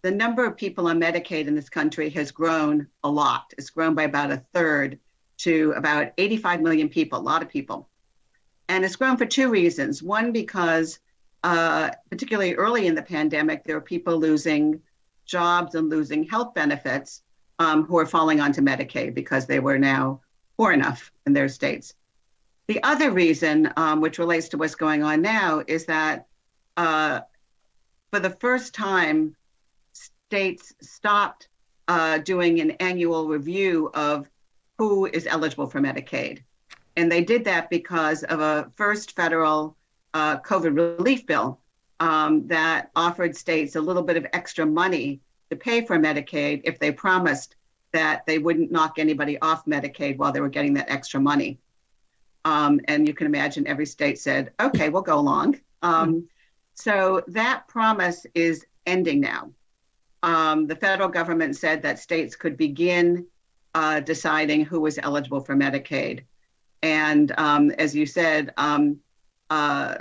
the 0.03 0.11
number 0.11 0.45
of 0.45 0.57
people 0.57 0.89
on 0.89 0.99
Medicaid 0.99 1.47
in 1.47 1.55
this 1.55 1.69
country 1.69 2.11
has 2.11 2.33
grown 2.33 2.89
a 3.05 3.09
lot. 3.09 3.55
It's 3.57 3.71
grown 3.71 3.95
by 3.95 4.03
about 4.03 4.33
a 4.33 4.43
third 4.53 4.99
to 5.39 5.73
about 5.77 6.15
85 6.19 6.63
million 6.63 6.89
people, 6.89 7.21
a 7.21 7.23
lot 7.23 7.43
of 7.43 7.49
people. 7.49 7.89
And 8.69 8.85
it's 8.85 8.97
grown 8.97 9.17
for 9.17 9.27
two 9.27 9.51
reasons. 9.51 10.03
One, 10.03 10.33
because 10.33 10.99
uh, 11.45 11.91
particularly 12.11 12.55
early 12.55 12.89
in 12.89 12.97
the 12.97 13.03
pandemic, 13.03 13.63
there 13.63 13.77
were 13.77 13.81
people 13.81 14.19
losing 14.19 14.81
jobs 15.25 15.75
and 15.75 15.89
losing 15.89 16.25
health 16.25 16.55
benefits 16.55 17.23
um, 17.59 17.85
who 17.85 17.99
are 17.99 18.07
falling 18.07 18.41
onto 18.41 18.61
Medicaid 18.61 19.15
because 19.15 19.47
they 19.47 19.61
were 19.61 19.79
now 19.79 20.21
poor 20.57 20.73
enough 20.73 21.13
in 21.27 21.33
their 21.33 21.49
states. 21.49 21.95
The 22.69 22.83
other 22.83 23.11
reason, 23.11 23.73
um, 23.77 24.01
which 24.01 24.19
relates 24.19 24.49
to 24.51 24.59
what's 24.59 24.75
going 24.75 25.03
on 25.03 25.23
now, 25.23 25.63
is 25.67 25.87
that 25.87 26.27
uh, 26.77 27.21
for 28.13 28.21
the 28.21 28.31
first 28.31 28.75
time, 28.75 29.37
states 29.93 30.73
stopped 30.81 31.49
uh, 31.89 32.19
doing 32.19 32.61
an 32.61 32.73
annual 32.73 33.29
review 33.29 33.91
of 33.95 34.29
who 34.79 35.07
is 35.07 35.27
eligible 35.27 35.67
for 35.67 35.81
Medicaid. 35.81 36.43
And 36.97 37.11
they 37.11 37.25
did 37.25 37.45
that 37.45 37.71
because 37.71 38.23
of 38.25 38.41
a 38.41 38.71
first 38.77 39.17
federal 39.17 39.77
uh, 40.15 40.39
COVID 40.41 40.99
relief 40.99 41.27
bill 41.27 41.59
um, 42.03 42.49
that 42.49 42.91
offered 42.97 43.37
states 43.37 43.77
a 43.77 43.81
little 43.81 44.03
bit 44.03 44.17
of 44.17 44.27
extra 44.33 44.67
money 44.67 45.21
to 45.51 45.57
pay 45.57 45.87
for 45.87 45.97
Medicaid 45.97 46.63
if 46.65 46.81
they 46.81 46.91
promised 46.91 47.55
that 47.93 48.27
they 48.27 48.39
wouldn't 48.39 48.73
knock 48.73 48.95
anybody 48.99 49.41
off 49.41 49.67
Medicaid 49.67 50.17
while 50.17 50.33
they 50.33 50.41
were 50.41 50.49
getting 50.49 50.75
that 50.75 50.91
extra 50.91 51.21
money. 51.21 51.61
Um, 52.45 52.81
and 52.89 53.07
you 53.07 53.15
can 53.15 53.29
imagine 53.29 53.69
every 53.69 53.87
state 53.87 54.19
said, 54.19 54.51
okay, 54.61 54.89
we'll 54.89 55.03
go 55.03 55.17
along. 55.17 55.61
Um, 55.83 56.29
so 56.75 57.23
that 57.29 57.69
promise 57.69 58.27
is 58.35 58.67
ending 58.85 59.21
now. 59.21 59.53
Um, 60.25 60.67
the 60.67 60.75
federal 60.75 61.09
government 61.09 61.55
said 61.55 61.83
that 61.83 62.01
states 62.01 62.35
could 62.35 62.57
begin 62.57 63.27
uh, 63.77 64.01
deciding 64.01 64.65
who 64.65 64.81
was 64.81 64.99
eligible 65.01 65.41
for 65.41 65.55
Medicaid. 65.55 66.25
And 66.83 67.31
um, 67.39 67.71
as 67.71 67.95
you 67.95 68.07
said, 68.07 68.53
um, 68.57 68.99
uh, 69.51 69.99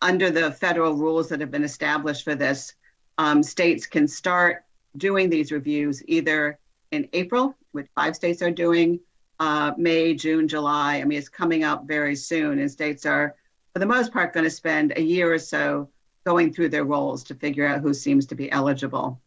under 0.00 0.30
the 0.30 0.52
federal 0.52 0.94
rules 0.94 1.28
that 1.28 1.40
have 1.40 1.50
been 1.50 1.64
established 1.64 2.24
for 2.24 2.34
this, 2.34 2.74
um, 3.18 3.42
states 3.42 3.86
can 3.86 4.06
start 4.06 4.64
doing 4.96 5.28
these 5.28 5.52
reviews 5.52 6.02
either 6.06 6.58
in 6.90 7.08
April, 7.12 7.54
which 7.72 7.88
five 7.94 8.14
states 8.14 8.42
are 8.42 8.50
doing, 8.50 9.00
uh, 9.40 9.72
May, 9.76 10.14
June, 10.14 10.48
July. 10.48 10.96
I 10.96 11.04
mean, 11.04 11.18
it's 11.18 11.28
coming 11.28 11.64
up 11.64 11.86
very 11.86 12.16
soon, 12.16 12.58
and 12.58 12.70
states 12.70 13.04
are, 13.06 13.34
for 13.72 13.78
the 13.78 13.86
most 13.86 14.12
part, 14.12 14.32
going 14.32 14.44
to 14.44 14.50
spend 14.50 14.92
a 14.96 15.02
year 15.02 15.32
or 15.32 15.38
so 15.38 15.88
going 16.24 16.52
through 16.52 16.68
their 16.68 16.84
rolls 16.84 17.24
to 17.24 17.34
figure 17.34 17.66
out 17.66 17.80
who 17.80 17.94
seems 17.94 18.26
to 18.26 18.34
be 18.34 18.50
eligible. 18.52 19.20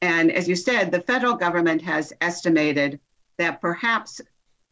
And 0.00 0.32
as 0.32 0.48
you 0.48 0.56
said, 0.56 0.90
the 0.90 1.00
federal 1.00 1.34
government 1.34 1.82
has 1.82 2.12
estimated 2.20 2.98
that 3.38 3.60
perhaps 3.60 4.20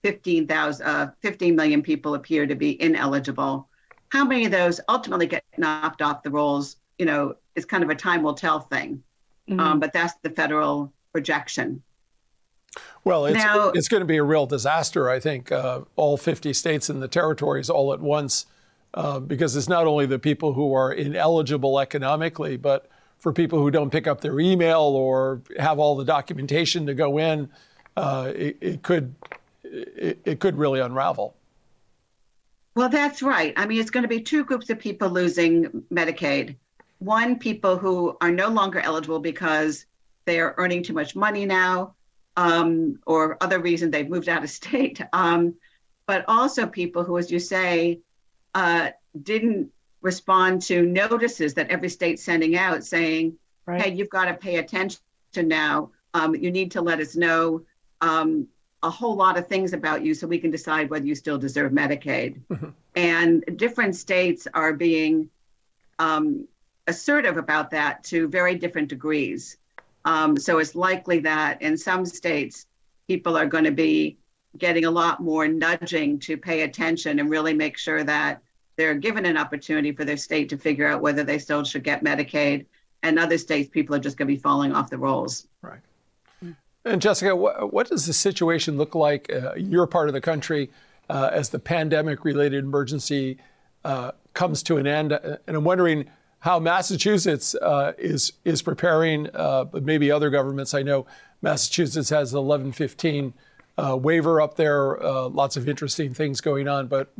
15,000, 0.02 0.86
uh, 0.86 1.10
15 1.20 1.54
million 1.54 1.82
people 1.82 2.14
appear 2.14 2.46
to 2.46 2.54
be 2.54 2.80
ineligible. 2.82 3.68
How 4.10 4.24
many 4.24 4.44
of 4.44 4.50
those 4.50 4.80
ultimately 4.88 5.26
get 5.26 5.44
knocked 5.56 6.02
off 6.02 6.22
the 6.22 6.30
rolls, 6.30 6.76
you 6.98 7.06
know, 7.06 7.34
is 7.54 7.64
kind 7.64 7.82
of 7.82 7.90
a 7.90 7.94
time 7.94 8.22
will 8.22 8.34
tell 8.34 8.60
thing. 8.60 9.02
Mm-hmm. 9.48 9.60
Um, 9.60 9.80
but 9.80 9.92
that's 9.92 10.14
the 10.22 10.30
federal 10.30 10.92
projection. 11.12 11.82
Well, 13.02 13.26
it's, 13.26 13.36
now, 13.36 13.70
it's 13.70 13.88
going 13.88 14.02
to 14.02 14.06
be 14.06 14.18
a 14.18 14.22
real 14.22 14.46
disaster, 14.46 15.08
I 15.08 15.18
think, 15.18 15.50
uh, 15.50 15.80
all 15.96 16.16
50 16.16 16.52
states 16.52 16.88
and 16.88 17.02
the 17.02 17.08
territories 17.08 17.70
all 17.70 17.92
at 17.92 18.00
once, 18.00 18.46
uh, 18.94 19.18
because 19.18 19.56
it's 19.56 19.68
not 19.68 19.86
only 19.86 20.06
the 20.06 20.18
people 20.18 20.52
who 20.52 20.72
are 20.74 20.92
ineligible 20.92 21.80
economically, 21.80 22.56
but 22.56 22.88
for 23.18 23.32
people 23.32 23.58
who 23.58 23.70
don't 23.70 23.90
pick 23.90 24.06
up 24.06 24.20
their 24.20 24.38
email 24.38 24.80
or 24.80 25.42
have 25.58 25.78
all 25.78 25.96
the 25.96 26.04
documentation 26.04 26.86
to 26.86 26.94
go 26.94 27.18
in, 27.18 27.48
uh, 27.96 28.32
it, 28.34 28.56
it, 28.60 28.82
could 28.82 29.14
it, 29.64 30.20
it 30.24 30.40
could 30.40 30.56
really 30.56 30.80
unravel. 30.80 31.34
Well, 32.74 32.88
that's 32.88 33.22
right. 33.22 33.52
I 33.56 33.66
mean, 33.66 33.80
it's 33.80 33.90
going 33.90 34.02
to 34.02 34.08
be 34.08 34.20
two 34.20 34.44
groups 34.44 34.70
of 34.70 34.78
people 34.78 35.10
losing 35.10 35.84
Medicaid. 35.92 36.56
One, 36.98 37.38
people 37.38 37.76
who 37.76 38.16
are 38.20 38.30
no 38.30 38.48
longer 38.48 38.78
eligible 38.80 39.18
because 39.18 39.86
they 40.24 40.38
are 40.38 40.54
earning 40.58 40.82
too 40.82 40.92
much 40.92 41.16
money 41.16 41.46
now, 41.46 41.94
um, 42.36 43.00
or 43.06 43.36
other 43.40 43.58
reason 43.58 43.90
they've 43.90 44.08
moved 44.08 44.28
out 44.28 44.44
of 44.44 44.50
state. 44.60 45.00
Um, 45.12 45.54
but 46.06 46.24
also 46.28 46.66
people 46.66 47.04
who, 47.04 47.18
as 47.18 47.30
you 47.30 47.38
say, 47.38 48.00
uh, 48.54 48.90
didn't 49.22 49.70
respond 50.02 50.62
to 50.62 50.82
notices 50.82 51.54
that 51.54 51.70
every 51.70 51.88
state's 51.88 52.22
sending 52.22 52.56
out 52.56 52.84
saying, 52.84 53.36
right. 53.66 53.82
hey, 53.82 53.94
you've 53.94 54.10
got 54.10 54.26
to 54.26 54.34
pay 54.34 54.56
attention 54.56 55.00
now. 55.36 55.90
Um, 56.14 56.34
you 56.34 56.50
need 56.50 56.70
to 56.72 56.80
let 56.80 57.00
us 57.00 57.16
know 57.16 57.62
um, 58.00 58.48
a 58.82 58.90
whole 58.90 59.14
lot 59.14 59.38
of 59.38 59.46
things 59.46 59.72
about 59.72 60.02
you 60.04 60.14
so 60.14 60.26
we 60.26 60.38
can 60.38 60.50
decide 60.50 60.88
whether 60.90 61.06
you 61.06 61.14
still 61.14 61.38
deserve 61.38 61.72
Medicaid. 61.72 62.40
Mm-hmm. 62.50 62.68
And 62.96 63.44
different 63.56 63.94
states 63.94 64.48
are 64.54 64.72
being 64.72 65.28
um, 65.98 66.48
assertive 66.86 67.36
about 67.36 67.70
that 67.70 68.02
to 68.04 68.28
very 68.28 68.54
different 68.54 68.88
degrees. 68.88 69.58
Um, 70.04 70.36
so 70.36 70.58
it's 70.58 70.74
likely 70.74 71.20
that 71.20 71.60
in 71.60 71.76
some 71.76 72.06
states, 72.06 72.66
people 73.06 73.36
are 73.36 73.46
going 73.46 73.64
to 73.64 73.70
be 73.70 74.16
getting 74.56 74.84
a 74.86 74.90
lot 74.90 75.20
more 75.20 75.46
nudging 75.46 76.18
to 76.18 76.36
pay 76.36 76.62
attention 76.62 77.20
and 77.20 77.30
really 77.30 77.52
make 77.52 77.76
sure 77.76 78.02
that 78.02 78.42
they're 78.76 78.94
given 78.94 79.26
an 79.26 79.36
opportunity 79.36 79.92
for 79.92 80.04
their 80.04 80.16
state 80.16 80.48
to 80.48 80.56
figure 80.56 80.88
out 80.88 81.02
whether 81.02 81.22
they 81.22 81.38
still 81.38 81.62
should 81.64 81.84
get 81.84 82.02
Medicaid. 82.02 82.64
And 83.02 83.18
other 83.18 83.38
states, 83.38 83.68
people 83.68 83.94
are 83.94 84.00
just 84.00 84.16
going 84.16 84.28
to 84.28 84.34
be 84.34 84.40
falling 84.40 84.72
off 84.72 84.90
the 84.90 84.98
rolls. 84.98 85.46
Right. 85.62 85.80
And 86.84 87.02
Jessica, 87.02 87.36
what, 87.36 87.88
does 87.88 88.06
the 88.06 88.12
situation 88.12 88.78
look 88.78 88.94
like 88.94 89.30
uh, 89.30 89.54
your 89.54 89.86
part 89.86 90.08
of 90.08 90.14
the 90.14 90.20
country 90.20 90.70
uh, 91.10 91.28
as 91.30 91.50
the 91.50 91.58
pandemic-related 91.58 92.64
emergency 92.64 93.38
uh, 93.84 94.12
comes 94.32 94.62
to 94.64 94.78
an 94.78 94.86
end? 94.86 95.12
And 95.12 95.56
I'm 95.56 95.64
wondering 95.64 96.08
how 96.38 96.58
Massachusetts 96.58 97.54
uh, 97.54 97.92
is 97.98 98.32
is 98.46 98.62
preparing, 98.62 99.28
uh, 99.34 99.64
but 99.64 99.82
maybe 99.82 100.10
other 100.10 100.30
governments. 100.30 100.72
I 100.72 100.82
know 100.82 101.04
Massachusetts 101.42 102.08
has 102.08 102.30
the 102.30 102.40
1115 102.40 103.34
uh, 103.76 103.96
waiver 103.96 104.40
up 104.40 104.56
there. 104.56 104.96
lots 105.28 105.58
of 105.58 105.68
interesting 105.68 106.14
things 106.14 106.40
going 106.40 106.66
on, 106.66 106.86
but 106.86 107.12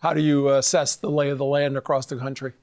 how 0.00 0.14
do 0.14 0.20
you 0.20 0.48
assess 0.48 0.96
the 0.96 1.10
lay 1.10 1.30
of 1.30 1.38
the 1.38 1.44
land 1.44 1.76
across 1.76 2.06
the 2.06 2.16
country? 2.16 2.54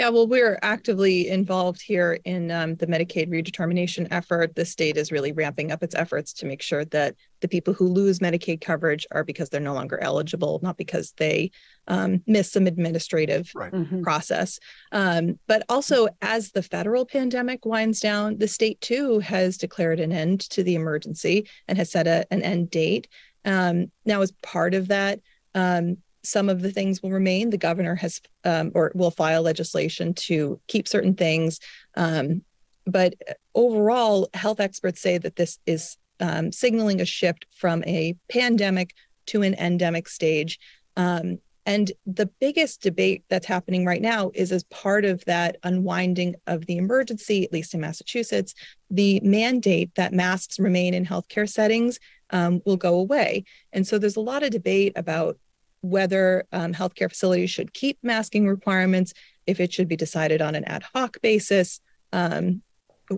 Yeah, 0.00 0.08
well, 0.08 0.26
we're 0.26 0.58
actively 0.62 1.28
involved 1.28 1.82
here 1.82 2.18
in 2.24 2.50
um, 2.50 2.74
the 2.76 2.86
Medicaid 2.86 3.28
redetermination 3.28 4.08
effort. 4.10 4.54
The 4.54 4.64
state 4.64 4.96
is 4.96 5.12
really 5.12 5.32
ramping 5.32 5.70
up 5.72 5.82
its 5.82 5.94
efforts 5.94 6.32
to 6.32 6.46
make 6.46 6.62
sure 6.62 6.86
that 6.86 7.16
the 7.42 7.48
people 7.48 7.74
who 7.74 7.86
lose 7.86 8.18
Medicaid 8.18 8.62
coverage 8.62 9.06
are 9.10 9.24
because 9.24 9.50
they're 9.50 9.60
no 9.60 9.74
longer 9.74 10.02
eligible, 10.02 10.58
not 10.62 10.78
because 10.78 11.12
they 11.18 11.50
um, 11.86 12.22
miss 12.26 12.50
some 12.50 12.66
administrative 12.66 13.52
right. 13.54 13.74
mm-hmm. 13.74 14.00
process. 14.00 14.58
Um, 14.90 15.38
but 15.46 15.64
also, 15.68 16.08
as 16.22 16.52
the 16.52 16.62
federal 16.62 17.04
pandemic 17.04 17.66
winds 17.66 18.00
down, 18.00 18.38
the 18.38 18.48
state 18.48 18.80
too 18.80 19.18
has 19.18 19.58
declared 19.58 20.00
an 20.00 20.12
end 20.12 20.40
to 20.48 20.62
the 20.62 20.76
emergency 20.76 21.46
and 21.68 21.76
has 21.76 21.92
set 21.92 22.06
a, 22.06 22.24
an 22.30 22.40
end 22.40 22.70
date. 22.70 23.06
Um, 23.44 23.92
now, 24.06 24.22
as 24.22 24.32
part 24.32 24.72
of 24.72 24.88
that, 24.88 25.20
um, 25.54 25.98
some 26.22 26.48
of 26.48 26.62
the 26.62 26.70
things 26.70 27.02
will 27.02 27.10
remain. 27.10 27.50
The 27.50 27.56
governor 27.56 27.94
has 27.96 28.20
um, 28.44 28.72
or 28.74 28.92
will 28.94 29.10
file 29.10 29.42
legislation 29.42 30.14
to 30.14 30.60
keep 30.66 30.86
certain 30.86 31.14
things. 31.14 31.60
Um, 31.96 32.42
but 32.86 33.14
overall, 33.54 34.28
health 34.34 34.60
experts 34.60 35.00
say 35.00 35.18
that 35.18 35.36
this 35.36 35.58
is 35.66 35.96
um, 36.18 36.52
signaling 36.52 37.00
a 37.00 37.06
shift 37.06 37.46
from 37.54 37.82
a 37.84 38.14
pandemic 38.30 38.94
to 39.26 39.42
an 39.42 39.54
endemic 39.54 40.08
stage. 40.08 40.58
Um, 40.96 41.38
and 41.66 41.92
the 42.06 42.26
biggest 42.40 42.82
debate 42.82 43.24
that's 43.28 43.46
happening 43.46 43.84
right 43.84 44.00
now 44.00 44.30
is 44.34 44.50
as 44.50 44.64
part 44.64 45.04
of 45.04 45.24
that 45.26 45.56
unwinding 45.62 46.34
of 46.46 46.66
the 46.66 46.78
emergency, 46.78 47.44
at 47.44 47.52
least 47.52 47.74
in 47.74 47.80
Massachusetts, 47.80 48.54
the 48.90 49.20
mandate 49.20 49.94
that 49.94 50.12
masks 50.12 50.58
remain 50.58 50.94
in 50.94 51.06
healthcare 51.06 51.48
settings 51.48 52.00
um, 52.30 52.60
will 52.64 52.76
go 52.76 52.98
away. 52.98 53.44
And 53.72 53.86
so 53.86 53.98
there's 53.98 54.16
a 54.16 54.20
lot 54.20 54.42
of 54.42 54.50
debate 54.50 54.92
about 54.96 55.38
whether 55.82 56.44
um, 56.52 56.72
healthcare 56.72 57.08
facilities 57.08 57.50
should 57.50 57.72
keep 57.72 57.98
masking 58.02 58.46
requirements, 58.46 59.12
if 59.46 59.60
it 59.60 59.72
should 59.72 59.88
be 59.88 59.96
decided 59.96 60.42
on 60.42 60.54
an 60.54 60.64
ad 60.64 60.84
hoc 60.94 61.20
basis, 61.22 61.80
um, 62.12 62.62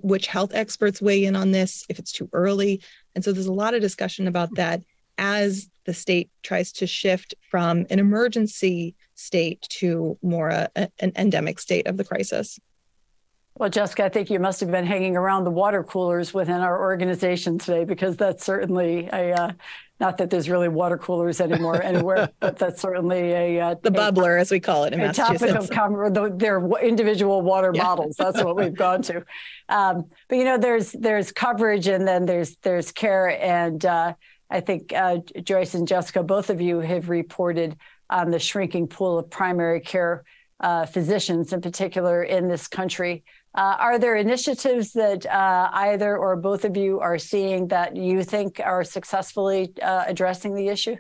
which 0.03 0.27
health 0.27 0.53
experts 0.55 1.03
weigh 1.03 1.25
in 1.25 1.37
on 1.37 1.51
this, 1.51 1.85
if 1.89 1.99
it's 1.99 2.13
too 2.13 2.29
early. 2.33 2.83
And 3.15 3.25
so 3.25 3.33
there's 3.33 3.47
a 3.47 3.53
lot 3.53 3.75
of 3.75 3.81
discussion 3.81 4.27
about 4.27 4.55
that 4.55 4.83
as 5.19 5.69
the 5.85 5.93
state 5.93 6.31
tries 6.43 6.73
to 6.73 6.87
shift 6.87 7.35
from 7.51 7.87
an 7.91 7.99
emergency 7.99 8.95
state 9.15 9.61
to 9.69 10.17
more 10.23 10.49
a, 10.49 10.71
an 10.77 11.13
endemic 11.17 11.59
state 11.59 11.87
of 11.87 11.97
the 11.97 12.05
crisis. 12.05 12.59
Well, 13.59 13.69
Jessica, 13.69 14.07
I 14.07 14.09
think 14.09 14.31
you 14.31 14.41
must 14.41 14.61
have 14.61 14.71
been 14.71 14.87
hanging 14.87 15.17
around 15.17 15.45
the 15.45 15.51
water 15.51 15.85
coolers 15.85 16.33
within 16.33 16.61
our 16.61 16.81
organization 16.81 17.59
today 17.59 17.85
because 17.85 18.17
that's 18.17 18.45
certainly 18.45 19.09
a, 19.13 19.33
uh, 19.33 19.53
not 20.03 20.19
that 20.19 20.31
there's 20.31 20.51
really 20.51 20.69
water 20.69 20.99
coolers 20.99 21.41
anymore 21.41 21.81
anywhere, 21.81 22.29
but 22.41 22.59
that's 22.59 22.83
certainly 22.83 23.33
a 23.33 23.61
uh, 23.61 23.75
the 23.83 23.91
bubbler, 23.91 24.39
as 24.39 24.51
we 24.51 24.59
call 24.59 24.83
it 24.83 24.93
in 24.93 25.01
a 25.01 25.13
topic 25.13 25.55
of 25.55 25.71
com- 25.79 26.39
their 26.39 26.61
individual 26.81 27.41
water 27.41 27.71
yeah. 27.73 27.85
bottles. 27.85 28.17
That's 28.17 28.43
what 28.43 28.57
we've 28.57 28.75
gone 28.75 29.03
to. 29.03 29.25
Um, 29.69 30.07
but 30.29 30.39
you 30.39 30.45
know, 30.45 30.59
there's 30.59 30.91
there's 30.91 31.31
coverage 31.31 31.87
and 31.87 32.07
then 32.07 32.27
there's 32.27 32.57
there's 32.57 32.91
care, 32.91 33.41
and 33.41 33.83
uh, 33.87 34.15
I 34.51 34.61
think 34.61 34.93
uh, 34.93 35.19
Joyce 35.45 35.75
and 35.75 35.87
Jessica, 35.87 36.25
both 36.25 36.51
of 36.51 36.61
you 36.61 36.81
have 36.81 37.09
reported 37.09 37.77
on 38.11 38.33
the 38.33 38.41
shrinking 38.41 38.89
pool 38.89 39.21
of 39.21 39.31
primary 39.31 39.81
care 39.81 40.25
uh, 40.59 40.85
physicians, 40.85 41.53
in 41.53 41.61
particular 41.61 42.25
in 42.25 42.49
this 42.49 42.67
country. 42.67 43.23
Uh, 43.55 43.77
are 43.79 43.99
there 43.99 44.17
initiatives 44.17 44.93
that 44.93 45.27
uh, 45.27 45.69
either 45.73 46.17
or 46.17 46.37
both 46.37 46.65
of 46.65 46.77
you 46.77 47.01
are 47.01 47.19
seeing 47.19 47.69
that 47.69 47.97
you 47.97 48.25
think 48.25 48.61
are 48.65 48.83
successfully 48.83 49.73
uh, 49.83 50.05
addressing 50.07 50.55
the 50.55 50.69
issue? 50.69 50.97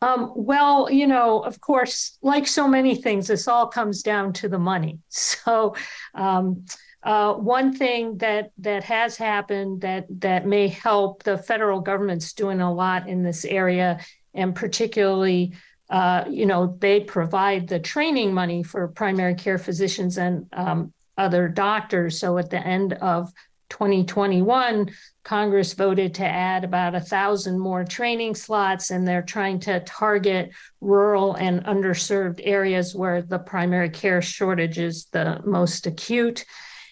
Um, 0.00 0.32
well, 0.36 0.88
you 0.88 1.08
know, 1.08 1.40
of 1.40 1.60
course, 1.60 2.18
like 2.22 2.46
so 2.46 2.68
many 2.68 2.94
things, 2.94 3.26
this 3.26 3.48
all 3.48 3.66
comes 3.66 4.02
down 4.02 4.32
to 4.34 4.48
the 4.48 4.58
money. 4.58 4.98
So, 5.10 5.74
um, 6.14 6.64
uh, 7.02 7.34
one 7.34 7.72
thing 7.72 8.18
that 8.18 8.50
that 8.58 8.84
has 8.84 9.16
happened 9.16 9.82
that 9.82 10.06
that 10.20 10.46
may 10.46 10.68
help 10.68 11.22
the 11.22 11.38
federal 11.38 11.80
government's 11.80 12.32
doing 12.32 12.60
a 12.60 12.72
lot 12.72 13.08
in 13.08 13.22
this 13.22 13.44
area, 13.44 14.00
and 14.34 14.54
particularly 14.54 15.54
uh, 15.90 16.24
you 16.28 16.46
know, 16.46 16.76
they 16.80 17.00
provide 17.00 17.68
the 17.68 17.78
training 17.78 18.34
money 18.34 18.62
for 18.62 18.88
primary 18.88 19.34
care 19.34 19.58
physicians 19.58 20.18
and 20.18 20.46
um, 20.52 20.92
other 21.16 21.48
doctors. 21.48 22.18
So 22.18 22.38
at 22.38 22.50
the 22.50 22.64
end 22.64 22.92
of 22.94 23.32
2021, 23.70 24.90
Congress 25.24 25.74
voted 25.74 26.14
to 26.14 26.24
add 26.24 26.64
about 26.64 26.94
a 26.94 27.00
thousand 27.00 27.58
more 27.58 27.84
training 27.84 28.34
slots, 28.34 28.90
and 28.90 29.06
they're 29.06 29.22
trying 29.22 29.60
to 29.60 29.80
target 29.80 30.50
rural 30.80 31.34
and 31.34 31.64
underserved 31.64 32.40
areas 32.42 32.94
where 32.94 33.20
the 33.20 33.38
primary 33.38 33.90
care 33.90 34.22
shortage 34.22 34.78
is 34.78 35.06
the 35.12 35.40
most 35.44 35.86
acute. 35.86 36.44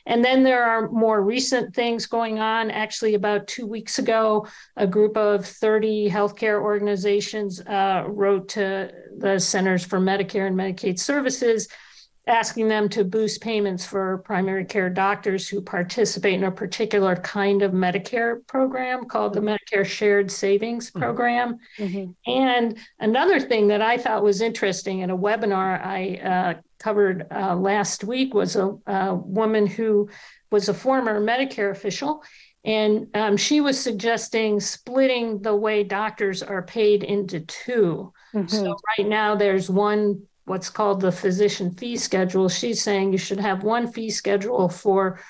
And 0.06 0.24
then 0.24 0.44
there 0.44 0.64
are 0.64 0.88
more 0.90 1.20
recent 1.20 1.74
things 1.74 2.06
going 2.06 2.38
on. 2.38 2.70
Actually, 2.70 3.14
about 3.14 3.48
two 3.48 3.66
weeks 3.66 3.98
ago, 3.98 4.46
a 4.76 4.86
group 4.86 5.16
of 5.16 5.44
30 5.44 6.08
healthcare 6.08 6.60
organizations 6.62 7.60
uh, 7.60 8.04
wrote 8.06 8.48
to 8.50 8.92
the 9.18 9.38
Centers 9.38 9.84
for 9.84 9.98
Medicare 9.98 10.46
and 10.46 10.56
Medicaid 10.56 10.98
Services 10.98 11.68
asking 12.26 12.66
them 12.66 12.88
to 12.88 13.04
boost 13.04 13.40
payments 13.40 13.86
for 13.86 14.18
primary 14.18 14.64
care 14.64 14.90
doctors 14.90 15.48
who 15.48 15.60
participate 15.60 16.34
in 16.34 16.44
a 16.44 16.50
particular 16.50 17.14
kind 17.16 17.62
of 17.62 17.70
Medicare 17.70 18.44
program 18.48 19.04
called 19.04 19.32
the 19.32 19.40
Medicare 19.40 19.84
Shared 19.84 20.30
Savings 20.30 20.90
mm-hmm. 20.90 21.00
Program. 21.00 21.58
Mm-hmm. 21.78 22.30
And 22.30 22.78
another 22.98 23.38
thing 23.38 23.68
that 23.68 23.80
I 23.80 23.96
thought 23.96 24.24
was 24.24 24.40
interesting 24.40 25.00
in 25.00 25.10
a 25.10 25.16
webinar 25.16 25.84
I 25.84 26.16
uh, 26.16 26.60
covered 26.80 27.26
uh, 27.30 27.54
last 27.54 28.02
week 28.02 28.34
was 28.34 28.56
a, 28.56 28.76
a, 28.86 29.14
woman 29.14 29.66
who 29.66 30.08
was 30.50 30.68
a 30.68 30.74
former 30.74 31.20
Medicare 31.20 31.70
official. 31.70 32.24
And 32.64 33.06
um, 33.14 33.36
she 33.36 33.60
was 33.60 33.80
suggesting 33.80 34.58
splitting 34.58 35.40
the 35.42 35.54
way 35.54 35.84
doctors 35.84 36.42
are 36.42 36.62
paid 36.62 37.04
into 37.04 37.38
2 37.38 38.12
mm-hmm. 38.34 38.46
So, 38.48 38.76
right 38.98 39.06
now, 39.06 39.36
there's 39.36 39.70
one 39.70 40.26
what's 40.46 40.70
called 40.70 41.00
the 41.00 41.12
physician 41.12 41.72
fee 41.74 41.96
schedule. 41.96 42.48
She's 42.48 42.80
saying 42.80 43.12
you 43.12 43.18
should 43.18 43.40
have 43.40 43.62
one 43.62 43.92
fee 43.92 44.10
schedule 44.10 44.68
for 44.68 45.20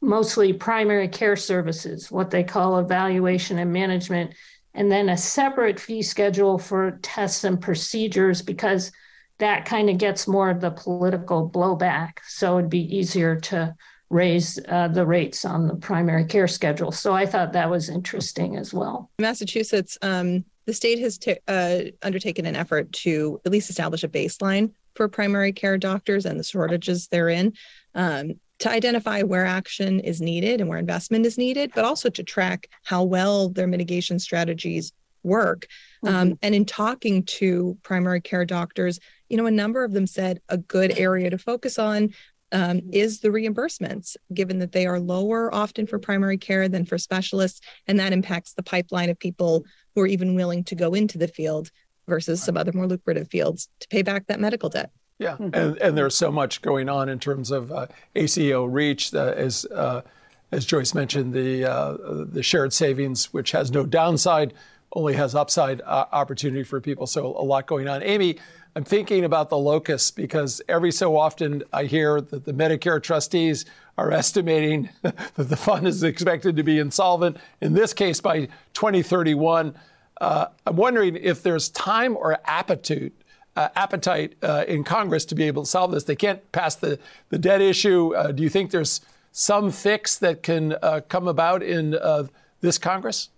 mostly 0.00 0.52
primary 0.52 1.08
care 1.08 1.36
services, 1.36 2.10
what 2.10 2.30
they 2.30 2.44
call 2.44 2.78
evaluation 2.78 3.58
and 3.58 3.72
management, 3.72 4.34
and 4.74 4.90
then 4.90 5.08
a 5.08 5.16
separate 5.16 5.80
fee 5.80 6.02
schedule 6.02 6.58
for 6.58 6.98
tests 7.02 7.44
and 7.44 7.60
procedures 7.60 8.42
because 8.42 8.92
that 9.38 9.64
kind 9.64 9.88
of 9.88 9.98
gets 9.98 10.28
more 10.28 10.50
of 10.50 10.60
the 10.60 10.70
political 10.70 11.48
blowback. 11.48 12.18
So 12.26 12.58
it'd 12.58 12.70
be 12.70 12.96
easier 12.96 13.40
to 13.40 13.74
raise 14.10 14.58
uh, 14.68 14.88
the 14.88 15.06
rates 15.06 15.44
on 15.44 15.66
the 15.66 15.74
primary 15.74 16.26
care 16.26 16.46
schedule. 16.46 16.92
So 16.92 17.14
I 17.14 17.26
thought 17.26 17.54
that 17.54 17.70
was 17.70 17.88
interesting 17.88 18.56
as 18.56 18.74
well. 18.74 19.10
Massachusetts 19.18 19.96
um, 20.02 20.44
the 20.66 20.74
state 20.74 20.98
has 21.00 21.18
t- 21.18 21.38
uh, 21.48 21.80
undertaken 22.02 22.46
an 22.46 22.56
effort 22.56 22.92
to 22.92 23.40
at 23.44 23.52
least 23.52 23.70
establish 23.70 24.04
a 24.04 24.08
baseline 24.08 24.72
for 24.94 25.08
primary 25.08 25.52
care 25.52 25.78
doctors 25.78 26.26
and 26.26 26.38
the 26.38 26.44
shortages 26.44 27.08
therein 27.08 27.52
um, 27.94 28.34
to 28.58 28.70
identify 28.70 29.22
where 29.22 29.44
action 29.44 30.00
is 30.00 30.20
needed 30.20 30.60
and 30.60 30.68
where 30.68 30.78
investment 30.78 31.26
is 31.26 31.36
needed, 31.36 31.72
but 31.74 31.84
also 31.84 32.08
to 32.08 32.22
track 32.22 32.68
how 32.84 33.02
well 33.02 33.48
their 33.48 33.66
mitigation 33.66 34.18
strategies 34.18 34.92
work. 35.24 35.66
Um, 36.04 36.08
mm-hmm. 36.08 36.16
Um, 36.16 36.38
and 36.42 36.54
in 36.54 36.64
talking 36.64 37.24
to 37.24 37.76
primary 37.82 38.20
care 38.20 38.44
doctors, 38.44 39.00
you 39.28 39.36
know, 39.36 39.46
a 39.46 39.50
number 39.50 39.82
of 39.82 39.92
them 39.92 40.06
said 40.06 40.40
a 40.48 40.58
good 40.58 40.98
area 40.98 41.30
to 41.30 41.38
focus 41.38 41.78
on 41.78 42.12
um, 42.52 42.80
is 42.92 43.20
the 43.20 43.28
reimbursements, 43.28 44.16
given 44.32 44.58
that 44.60 44.72
they 44.72 44.86
are 44.86 45.00
lower 45.00 45.52
often 45.54 45.86
for 45.86 45.98
primary 45.98 46.38
care 46.38 46.68
than 46.68 46.84
for 46.84 46.98
specialists. 46.98 47.60
And 47.86 47.98
that 47.98 48.12
impacts 48.12 48.52
the 48.52 48.62
pipeline 48.62 49.10
of 49.10 49.18
people 49.18 49.64
who 49.94 50.02
are 50.02 50.06
even 50.06 50.34
willing 50.34 50.64
to 50.64 50.74
go 50.74 50.94
into 50.94 51.18
the 51.18 51.28
field 51.28 51.70
versus 52.06 52.42
some 52.42 52.56
other 52.56 52.72
more 52.72 52.86
lucrative 52.86 53.28
fields 53.28 53.68
to 53.80 53.88
pay 53.88 54.02
back 54.02 54.26
that 54.26 54.40
medical 54.40 54.68
debt. 54.68 54.90
Yeah, 55.18 55.32
mm-hmm. 55.32 55.54
and, 55.54 55.76
and 55.78 55.98
there's 55.98 56.16
so 56.16 56.32
much 56.32 56.62
going 56.62 56.88
on 56.88 57.08
in 57.08 57.18
terms 57.18 57.50
of 57.50 57.70
uh, 57.70 57.86
ACO 58.16 58.64
REACH, 58.64 59.14
uh, 59.14 59.34
as 59.36 59.64
uh, 59.66 60.02
as 60.50 60.66
Joyce 60.66 60.94
mentioned, 60.94 61.32
the 61.32 61.64
uh, 61.64 61.96
the 62.24 62.42
shared 62.42 62.72
savings, 62.72 63.32
which 63.32 63.52
has 63.52 63.70
no 63.70 63.86
downside, 63.86 64.52
only 64.94 65.14
has 65.14 65.34
upside 65.34 65.80
uh, 65.82 66.06
opportunity 66.12 66.64
for 66.64 66.80
people. 66.80 67.06
So 67.06 67.26
a 67.26 67.44
lot 67.44 67.66
going 67.66 67.88
on. 67.88 68.02
Amy, 68.02 68.38
I'm 68.74 68.84
thinking 68.84 69.24
about 69.24 69.50
the 69.50 69.58
locus 69.58 70.10
because 70.10 70.62
every 70.66 70.92
so 70.92 71.18
often 71.18 71.62
I 71.74 71.84
hear 71.84 72.22
that 72.22 72.46
the 72.46 72.54
Medicare 72.54 73.02
trustees 73.02 73.66
are 73.98 74.10
estimating 74.10 74.88
that 75.02 75.34
the 75.36 75.56
fund 75.56 75.86
is 75.86 76.02
expected 76.02 76.56
to 76.56 76.62
be 76.62 76.78
insolvent, 76.78 77.36
in 77.60 77.74
this 77.74 77.92
case 77.92 78.20
by 78.22 78.48
2031. 78.72 79.74
Uh, 80.18 80.46
I'm 80.66 80.76
wondering 80.76 81.16
if 81.16 81.42
there's 81.42 81.68
time 81.68 82.16
or 82.16 82.38
appetite, 82.46 83.12
uh, 83.56 83.68
appetite 83.76 84.36
uh, 84.42 84.64
in 84.66 84.84
Congress 84.84 85.26
to 85.26 85.34
be 85.34 85.44
able 85.44 85.64
to 85.64 85.68
solve 85.68 85.90
this. 85.90 86.04
They 86.04 86.16
can't 86.16 86.50
pass 86.52 86.74
the, 86.74 86.98
the 87.28 87.38
debt 87.38 87.60
issue. 87.60 88.14
Uh, 88.14 88.32
do 88.32 88.42
you 88.42 88.48
think 88.48 88.70
there's 88.70 89.02
some 89.32 89.70
fix 89.70 90.16
that 90.18 90.42
can 90.42 90.76
uh, 90.80 91.02
come 91.08 91.28
about 91.28 91.62
in 91.62 91.94
uh, 91.94 92.26
this 92.62 92.78
Congress? 92.78 93.28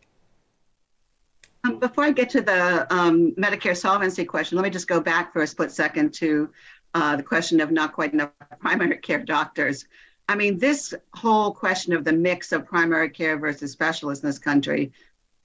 Um, 1.65 1.79
before 1.79 2.05
I 2.05 2.11
get 2.11 2.29
to 2.31 2.43
the 2.43 2.87
um, 2.95 3.33
Medicare 3.33 3.77
solvency 3.77 4.25
question, 4.25 4.57
let 4.57 4.65
me 4.65 4.71
just 4.71 4.87
go 4.87 5.01
back 5.01 5.33
for 5.33 5.43
a 5.43 5.47
split 5.47 5.73
second 5.73 6.13
to 6.15 6.51
uh, 6.93 7.17
the 7.17 7.23
question 7.23 7.61
of 7.61 7.71
not 7.71 7.93
quite 7.93 8.13
enough 8.13 8.31
primary 8.61 8.99
care 8.99 9.25
doctors. 9.25 9.87
I 10.29 10.37
mean, 10.37 10.59
this 10.59 10.95
whole 11.15 11.53
question 11.53 11.93
of 11.93 12.05
the 12.05 12.13
mix 12.13 12.53
of 12.53 12.67
primary 12.67 13.11
care 13.11 13.39
versus 13.39 13.73
specialists 13.73 14.23
in 14.23 14.29
this 14.29 14.39
country 14.39 14.93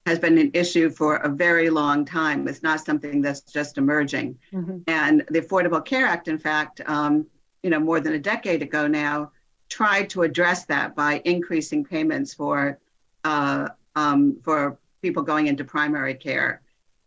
has 0.05 0.19
been 0.19 0.37
an 0.37 0.51
issue 0.53 0.89
for 0.89 1.17
a 1.17 1.29
very 1.29 1.69
long 1.69 2.05
time. 2.05 2.47
It's 2.47 2.63
not 2.63 2.85
something 2.85 3.21
that's 3.21 3.41
just 3.41 3.77
emerging. 3.77 4.37
Mm-hmm. 4.53 4.79
And 4.87 5.25
the 5.29 5.41
Affordable 5.41 5.83
Care 5.83 6.05
Act, 6.05 6.27
in 6.27 6.37
fact, 6.37 6.81
um, 6.85 7.27
you 7.63 7.69
know, 7.69 7.79
more 7.79 7.99
than 7.99 8.13
a 8.13 8.19
decade 8.19 8.61
ago 8.61 8.87
now, 8.87 9.31
tried 9.67 10.09
to 10.11 10.23
address 10.23 10.65
that 10.65 10.95
by 10.95 11.21
increasing 11.25 11.83
payments 11.83 12.33
for 12.33 12.79
uh, 13.25 13.67
um, 13.95 14.37
for 14.43 14.79
people 15.01 15.23
going 15.23 15.47
into 15.47 15.63
primary 15.63 16.13
care. 16.13 16.61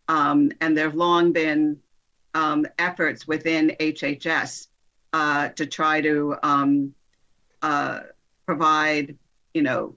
Um, 0.08 0.52
and 0.60 0.76
there 0.76 0.86
have 0.86 0.94
long 0.94 1.32
been 1.32 1.78
um, 2.34 2.66
efforts 2.78 3.26
within 3.26 3.74
HHS 3.80 4.68
uh, 5.12 5.48
to 5.50 5.66
try 5.66 6.00
to 6.00 6.36
um, 6.42 6.94
uh, 7.60 8.00
provide, 8.46 9.16
you 9.54 9.62
know, 9.62 9.94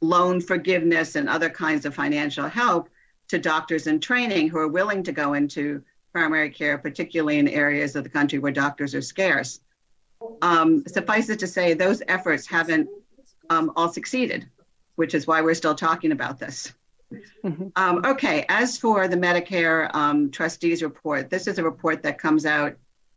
loan 0.00 0.40
forgiveness 0.40 1.16
and 1.16 1.28
other 1.28 1.50
kinds 1.50 1.84
of 1.84 1.94
financial 1.94 2.48
help 2.48 2.88
to 3.28 3.38
doctors 3.38 3.86
in 3.86 4.00
training 4.00 4.48
who 4.48 4.58
are 4.58 4.68
willing 4.68 5.02
to 5.02 5.12
go 5.12 5.34
into 5.34 5.82
primary 6.12 6.50
care, 6.50 6.78
particularly 6.78 7.38
in 7.38 7.48
areas 7.48 7.94
of 7.94 8.04
the 8.04 8.10
country 8.10 8.38
where 8.38 8.52
doctors 8.52 8.94
are 8.94 9.02
scarce. 9.02 9.60
Um, 10.42 10.84
suffice 10.86 11.28
it 11.28 11.38
to 11.40 11.46
say, 11.46 11.74
those 11.74 12.02
efforts 12.08 12.46
haven't 12.46 12.88
um, 13.50 13.72
all 13.76 13.92
succeeded, 13.92 14.48
which 14.96 15.14
is 15.14 15.26
why 15.26 15.40
we're 15.42 15.54
still 15.54 15.74
talking 15.74 16.12
about 16.12 16.38
this. 16.38 16.72
Mm-hmm. 17.12 17.68
Um, 17.76 18.04
okay, 18.04 18.44
as 18.48 18.76
for 18.78 19.08
the 19.08 19.16
Medicare 19.16 19.94
um, 19.94 20.30
trustees 20.30 20.82
report, 20.82 21.30
this 21.30 21.46
is 21.46 21.58
a 21.58 21.64
report 21.64 22.02
that 22.02 22.18
comes 22.18 22.44
out 22.44 22.76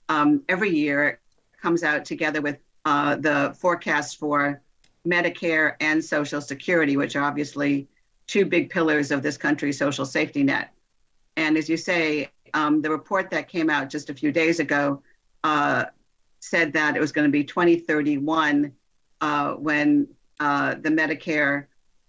um, 0.09 0.43
every 0.47 0.69
year. 0.69 1.07
It 1.07 1.19
comes 1.61 1.83
out 1.83 2.05
together 2.05 2.41
with 2.41 2.57
uh, 2.85 3.17
the 3.17 3.55
forecast 3.59 4.17
for 4.17 4.61
Medicare 5.05 5.75
and 5.79 6.03
Social 6.03 6.41
Security, 6.41 6.97
which 6.97 7.15
are 7.15 7.23
obviously 7.23 7.87
two 8.27 8.45
big 8.45 8.69
pillars 8.69 9.11
of 9.11 9.21
this 9.21 9.37
country's 9.37 9.77
social 9.77 10.05
safety 10.05 10.43
net. 10.43 10.71
And 11.35 11.57
as 11.57 11.67
you 11.67 11.77
say, 11.77 12.29
um, 12.53 12.81
the 12.81 12.89
report 12.89 13.29
that 13.31 13.47
came 13.47 13.69
out 13.69 13.89
just 13.89 14.09
a 14.09 14.13
few 14.13 14.31
days 14.31 14.59
ago 14.59 15.01
uh, 15.43 15.85
said 16.39 16.73
that 16.73 16.95
it 16.95 16.99
was 16.99 17.11
going 17.11 17.27
to 17.27 17.31
be 17.31 17.43
2031 17.43 18.71
uh, 19.21 19.53
when 19.53 20.07
uh, 20.39 20.75
the 20.75 20.89
Medicare 20.89 21.65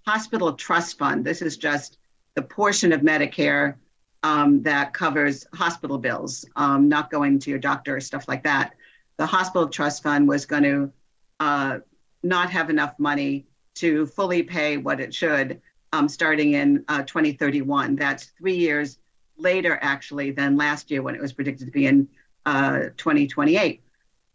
hospital 0.07 0.53
trust 0.55 0.99
fund. 0.99 1.25
This 1.25 1.43
is 1.43 1.57
just 1.57 1.99
the 2.35 2.43
portion 2.43 2.93
of 2.93 3.01
Medicare 3.01 3.77
um, 4.23 4.63
that 4.63 4.93
covers 4.93 5.47
hospital 5.55 5.99
bills, 5.99 6.45
um, 6.57 6.89
not 6.89 7.11
going 7.11 7.39
to 7.41 7.51
your 7.51 7.59
doctor 7.59 7.97
or 7.97 8.01
stuff 8.01 8.29
like 8.29 8.45
that. 8.45 8.75
The 9.17 9.27
hospital 9.27 9.69
trust 9.69 10.03
fund 10.03 10.29
was 10.29 10.47
going 10.47 10.63
to 10.63 10.93
uh, 11.41 11.79
not 12.23 12.51
have 12.51 12.71
enough 12.71 12.95
money 12.99 13.47
to 13.75 14.07
fully 14.07 14.43
pay 14.43 14.77
what 14.77 15.01
it 15.01 15.13
should 15.15 15.61
um, 15.93 16.09
starting 16.09 16.55
in 16.55 16.85
uh, 16.89 17.03
2031. 17.03 17.97
That's 17.97 18.27
three 18.39 18.57
years 18.57 18.99
later, 19.37 19.79
actually, 19.83 20.31
than 20.31 20.57
last 20.57 20.91
year 20.91 21.03
when 21.03 21.15
it 21.15 21.21
was 21.21 21.33
predicted 21.33 21.67
to 21.67 21.73
be 21.73 21.87
in 21.87 22.09
uh, 22.47 22.91
2028. 22.97 23.83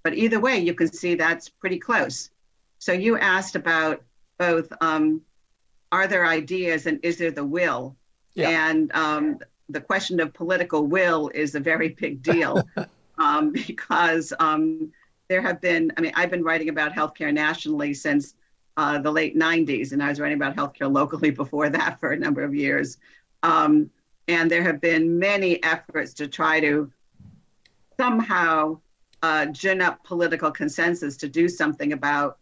But 0.03 0.13
either 0.13 0.39
way, 0.39 0.59
you 0.59 0.73
can 0.73 0.91
see 0.91 1.15
that's 1.15 1.49
pretty 1.49 1.79
close. 1.79 2.29
So 2.79 2.93
you 2.93 3.17
asked 3.17 3.55
about 3.55 4.03
both 4.37 4.71
um, 4.81 5.21
are 5.91 6.07
there 6.07 6.25
ideas 6.25 6.85
and 6.85 6.99
is 7.03 7.17
there 7.17 7.31
the 7.31 7.45
will? 7.45 7.95
Yeah. 8.33 8.69
And 8.69 8.91
um, 8.93 9.39
the 9.69 9.81
question 9.81 10.19
of 10.19 10.33
political 10.33 10.85
will 10.85 11.29
is 11.33 11.55
a 11.55 11.59
very 11.59 11.89
big 11.89 12.21
deal 12.21 12.67
um, 13.17 13.51
because 13.51 14.33
um, 14.39 14.91
there 15.27 15.41
have 15.41 15.61
been, 15.61 15.91
I 15.97 16.01
mean, 16.01 16.11
I've 16.15 16.31
been 16.31 16.43
writing 16.43 16.69
about 16.69 16.93
healthcare 16.93 17.33
nationally 17.33 17.93
since 17.93 18.35
uh, 18.77 18.99
the 18.99 19.11
late 19.11 19.35
90s, 19.35 19.91
and 19.91 20.03
I 20.03 20.09
was 20.09 20.19
writing 20.19 20.37
about 20.37 20.55
healthcare 20.55 20.91
locally 20.91 21.31
before 21.43 21.69
that 21.69 21.99
for 21.99 22.11
a 22.11 22.17
number 22.17 22.43
of 22.43 22.53
years. 22.53 22.97
Um, 23.43 23.89
and 24.27 24.51
there 24.51 24.63
have 24.63 24.81
been 24.81 25.17
many 25.17 25.61
efforts 25.63 26.13
to 26.15 26.27
try 26.27 26.59
to 26.59 26.91
somehow 27.97 28.79
uh, 29.23 29.47
gin 29.47 29.81
up 29.81 30.03
political 30.03 30.51
consensus 30.51 31.17
to 31.17 31.27
do 31.27 31.47
something 31.49 31.93
about 31.93 32.37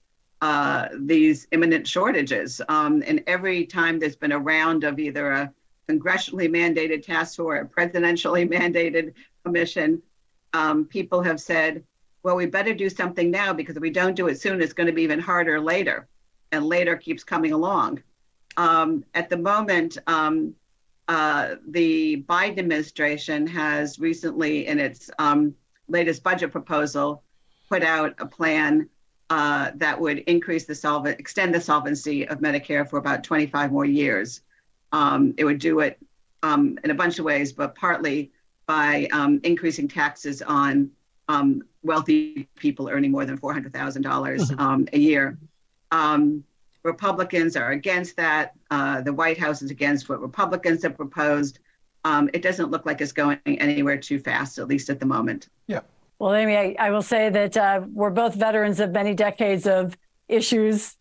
uh, 0.45 0.89
these 0.99 1.47
imminent 1.53 1.87
shortages. 1.87 2.61
Um, 2.69 3.01
and 3.07 3.23
every 3.25 3.65
time 3.65 3.97
there's 3.97 4.15
been 4.15 4.31
a 4.31 4.37
round 4.37 4.83
of 4.83 4.99
either 4.99 5.31
a 5.31 5.51
congressionally 5.89 6.47
mandated 6.47 7.03
task 7.03 7.37
force 7.37 7.57
or 7.57 7.61
a 7.61 7.65
presidentially 7.65 8.47
mandated 8.57 9.13
commission, 9.43 10.03
um, 10.53 10.85
people 10.85 11.23
have 11.23 11.39
said, 11.41 11.83
well, 12.21 12.35
we 12.35 12.45
better 12.45 12.75
do 12.75 12.91
something 12.91 13.31
now 13.31 13.53
because 13.53 13.75
if 13.75 13.81
we 13.81 13.89
don't 13.89 14.15
do 14.15 14.27
it 14.27 14.39
soon, 14.39 14.61
it's 14.61 14.71
going 14.71 14.85
to 14.85 14.93
be 14.93 15.01
even 15.01 15.19
harder 15.19 15.59
later. 15.59 16.07
And 16.51 16.63
later 16.63 16.95
keeps 16.95 17.23
coming 17.23 17.51
along. 17.51 18.03
Um, 18.55 19.03
at 19.15 19.29
the 19.29 19.37
moment, 19.37 19.97
um, 20.05 20.53
uh, 21.07 21.55
the 21.69 22.23
Biden 22.29 22.59
administration 22.59 23.47
has 23.47 23.97
recently, 23.97 24.67
in 24.67 24.79
its 24.79 25.09
um, 25.17 25.55
latest 25.87 26.21
budget 26.21 26.51
proposal, 26.51 27.23
put 27.67 27.81
out 27.81 28.13
a 28.19 28.27
plan 28.27 28.87
uh, 29.29 29.71
that 29.75 29.99
would 29.99 30.19
increase 30.19 30.65
the 30.65 30.75
solvent, 30.75 31.19
extend 31.19 31.53
the 31.53 31.61
solvency 31.61 32.27
of 32.27 32.39
Medicare 32.39 32.87
for 32.87 32.97
about 32.97 33.23
25 33.23 33.71
more 33.71 33.85
years. 33.85 34.41
Um, 34.91 35.33
it 35.37 35.45
would 35.45 35.59
do 35.59 35.79
it 35.79 35.97
um, 36.43 36.77
in 36.83 36.91
a 36.91 36.95
bunch 36.95 37.19
of 37.19 37.25
ways, 37.25 37.51
but 37.51 37.75
partly 37.75 38.31
by 38.67 39.07
um, 39.11 39.39
increasing 39.43 39.87
taxes 39.87 40.41
on 40.41 40.91
um, 41.27 41.63
wealthy 41.83 42.47
people 42.55 42.87
earning 42.89 43.11
more 43.11 43.25
than 43.25 43.37
$400,000 43.37 43.71
mm-hmm. 43.71 44.59
um, 44.59 44.87
a 44.93 44.99
year. 44.99 45.37
Um, 45.91 46.43
Republicans 46.83 47.55
are 47.55 47.71
against 47.71 48.15
that. 48.17 48.53
Uh, 48.69 49.01
the 49.01 49.11
White 49.13 49.39
House 49.39 49.63
is 49.63 49.71
against 49.71 50.07
what 50.07 50.21
Republicans 50.21 50.83
have 50.83 50.95
proposed. 50.95 51.59
Um, 52.03 52.29
it 52.33 52.43
doesn't 52.43 52.69
look 52.69 52.85
like 52.85 53.01
it's 53.01 53.11
going 53.11 53.39
anywhere 53.47 53.97
too 53.97 54.19
fast, 54.19 54.59
at 54.59 54.67
least 54.67 54.89
at 54.89 54.99
the 54.99 55.05
moment. 55.07 55.49
Yeah. 55.65 55.81
Well, 56.17 56.33
Amy, 56.33 56.55
I, 56.55 56.75
I 56.79 56.91
will 56.91 57.01
say 57.01 57.29
that 57.29 57.57
uh, 57.57 57.81
we're 57.91 58.09
both 58.09 58.35
veterans 58.35 58.79
of 58.79 58.91
many 58.91 59.13
decades 59.13 59.67
of 59.67 59.97
issues, 60.29 60.95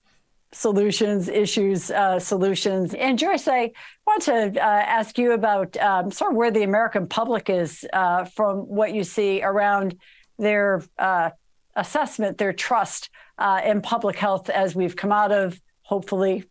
solutions, 0.50 1.28
issues, 1.28 1.90
uh, 1.90 2.18
solutions. 2.18 2.94
And 2.94 3.16
Joyce, 3.16 3.46
I 3.46 3.70
want 4.06 4.22
to 4.22 4.50
uh, 4.56 4.60
ask 4.60 5.16
you 5.16 5.32
about 5.32 5.76
um, 5.76 6.10
sort 6.10 6.32
of 6.32 6.36
where 6.36 6.50
the 6.50 6.64
American 6.64 7.06
public 7.06 7.48
is 7.48 7.86
uh, 7.92 8.24
from 8.24 8.58
what 8.58 8.92
you 8.92 9.04
see 9.04 9.40
around 9.42 9.96
their 10.36 10.82
uh, 10.98 11.30
assessment, 11.76 12.38
their 12.38 12.52
trust 12.52 13.08
uh, 13.38 13.60
in 13.64 13.82
public 13.82 14.16
health 14.16 14.50
as 14.50 14.74
we've 14.74 14.96
come 14.96 15.12
out 15.12 15.30
of, 15.30 15.60
hopefully, 15.82 16.44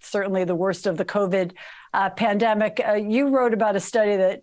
certainly 0.00 0.44
the 0.44 0.54
worst 0.54 0.86
of 0.86 0.98
the 0.98 1.04
COVID 1.04 1.52
pandemic. 2.16 2.78
You 2.98 3.28
wrote 3.28 3.54
about 3.54 3.74
a 3.74 3.80
study 3.80 4.16
that 4.16 4.42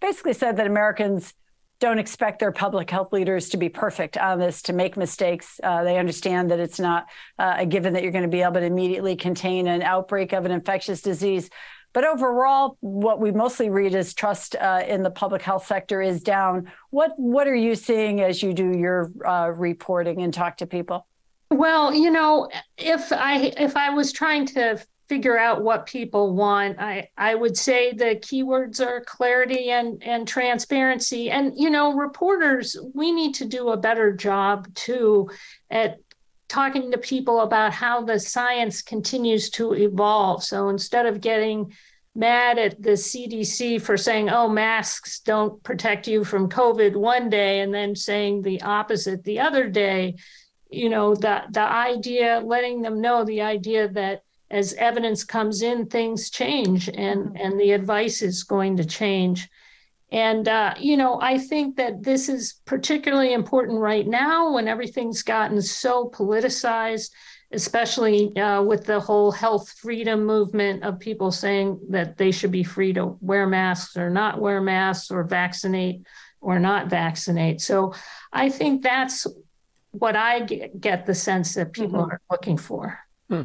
basically 0.00 0.34
said 0.34 0.56
that 0.58 0.68
Americans 0.68 1.34
don't 1.82 1.98
expect 1.98 2.38
their 2.38 2.52
public 2.52 2.88
health 2.88 3.12
leaders 3.12 3.48
to 3.48 3.56
be 3.56 3.68
perfect 3.68 4.16
on 4.16 4.38
this, 4.38 4.62
to 4.62 4.72
make 4.72 4.96
mistakes. 4.96 5.58
Uh, 5.64 5.82
they 5.82 5.98
understand 5.98 6.48
that 6.52 6.60
it's 6.60 6.78
not 6.78 7.06
a 7.40 7.66
given 7.66 7.92
that 7.92 8.04
you're 8.04 8.12
going 8.12 8.22
to 8.22 8.28
be 8.28 8.40
able 8.40 8.54
to 8.54 8.64
immediately 8.64 9.16
contain 9.16 9.66
an 9.66 9.82
outbreak 9.82 10.32
of 10.32 10.44
an 10.44 10.52
infectious 10.52 11.02
disease. 11.02 11.50
But 11.92 12.04
overall, 12.04 12.76
what 12.80 13.20
we 13.20 13.32
mostly 13.32 13.68
read 13.68 13.96
is 13.96 14.14
trust 14.14 14.54
uh, 14.54 14.84
in 14.86 15.02
the 15.02 15.10
public 15.10 15.42
health 15.42 15.66
sector 15.66 16.00
is 16.00 16.22
down. 16.22 16.70
What 16.90 17.14
what 17.16 17.48
are 17.48 17.54
you 17.54 17.74
seeing 17.74 18.20
as 18.20 18.44
you 18.44 18.54
do 18.54 18.70
your 18.78 19.10
uh, 19.26 19.50
reporting 19.50 20.22
and 20.22 20.32
talk 20.32 20.58
to 20.58 20.66
people? 20.66 21.08
Well, 21.50 21.92
you 21.92 22.12
know, 22.12 22.48
if 22.78 23.12
I 23.12 23.52
if 23.58 23.76
I 23.76 23.90
was 23.90 24.12
trying 24.12 24.46
to 24.46 24.80
figure 25.12 25.38
out 25.38 25.62
what 25.62 25.84
people 25.84 26.34
want, 26.34 26.78
I 26.80 27.10
I 27.18 27.34
would 27.34 27.54
say 27.54 27.92
the 27.92 28.16
keywords 28.16 28.80
are 28.80 29.02
clarity 29.02 29.68
and 29.70 30.02
and 30.02 30.26
transparency. 30.26 31.30
And 31.30 31.52
you 31.54 31.68
know, 31.68 31.92
reporters, 31.92 32.74
we 32.94 33.12
need 33.12 33.34
to 33.34 33.44
do 33.44 33.68
a 33.68 33.76
better 33.76 34.10
job 34.10 34.74
too 34.74 35.28
at 35.70 35.98
talking 36.48 36.90
to 36.92 36.96
people 36.96 37.40
about 37.40 37.74
how 37.74 38.02
the 38.02 38.18
science 38.18 38.80
continues 38.80 39.50
to 39.50 39.74
evolve. 39.74 40.42
So 40.42 40.70
instead 40.70 41.04
of 41.04 41.20
getting 41.20 41.74
mad 42.14 42.58
at 42.58 42.80
the 42.80 42.92
CDC 42.92 43.82
for 43.82 43.98
saying, 43.98 44.30
oh, 44.30 44.48
masks 44.48 45.20
don't 45.20 45.62
protect 45.62 46.08
you 46.08 46.24
from 46.24 46.48
COVID 46.48 46.96
one 46.96 47.28
day, 47.28 47.60
and 47.60 47.72
then 47.72 47.94
saying 47.94 48.40
the 48.40 48.62
opposite 48.62 49.24
the 49.24 49.40
other 49.40 49.68
day, 49.68 50.16
you 50.70 50.88
know, 50.88 51.14
the, 51.14 51.42
the 51.50 51.60
idea, 51.60 52.40
letting 52.42 52.80
them 52.80 53.02
know 53.02 53.24
the 53.24 53.42
idea 53.42 53.88
that 53.88 54.22
as 54.52 54.74
evidence 54.74 55.24
comes 55.24 55.62
in, 55.62 55.86
things 55.86 56.30
change 56.30 56.88
and, 56.88 57.24
mm-hmm. 57.24 57.36
and 57.36 57.58
the 57.58 57.72
advice 57.72 58.22
is 58.22 58.44
going 58.44 58.76
to 58.76 58.84
change. 58.84 59.48
And, 60.12 60.46
uh, 60.46 60.74
you 60.78 60.98
know, 60.98 61.18
I 61.22 61.38
think 61.38 61.76
that 61.76 62.02
this 62.02 62.28
is 62.28 62.60
particularly 62.66 63.32
important 63.32 63.78
right 63.78 64.06
now 64.06 64.52
when 64.52 64.68
everything's 64.68 65.22
gotten 65.22 65.62
so 65.62 66.10
politicized, 66.14 67.10
especially 67.50 68.36
uh, 68.36 68.62
with 68.62 68.84
the 68.84 69.00
whole 69.00 69.32
health 69.32 69.70
freedom 69.70 70.26
movement 70.26 70.84
of 70.84 71.00
people 71.00 71.32
saying 71.32 71.80
that 71.88 72.18
they 72.18 72.30
should 72.30 72.52
be 72.52 72.62
free 72.62 72.92
to 72.92 73.16
wear 73.22 73.46
masks 73.46 73.96
or 73.96 74.10
not 74.10 74.38
wear 74.38 74.60
masks 74.60 75.10
or 75.10 75.24
vaccinate 75.24 76.02
or 76.42 76.58
not 76.58 76.88
vaccinate. 76.88 77.62
So 77.62 77.94
I 78.34 78.50
think 78.50 78.82
that's 78.82 79.26
what 79.92 80.16
I 80.16 80.40
get, 80.40 81.06
the 81.06 81.14
sense 81.14 81.54
that 81.54 81.72
people 81.72 82.00
mm-hmm. 82.00 82.12
are 82.12 82.20
looking 82.30 82.58
for. 82.58 82.98
Hmm. 83.30 83.42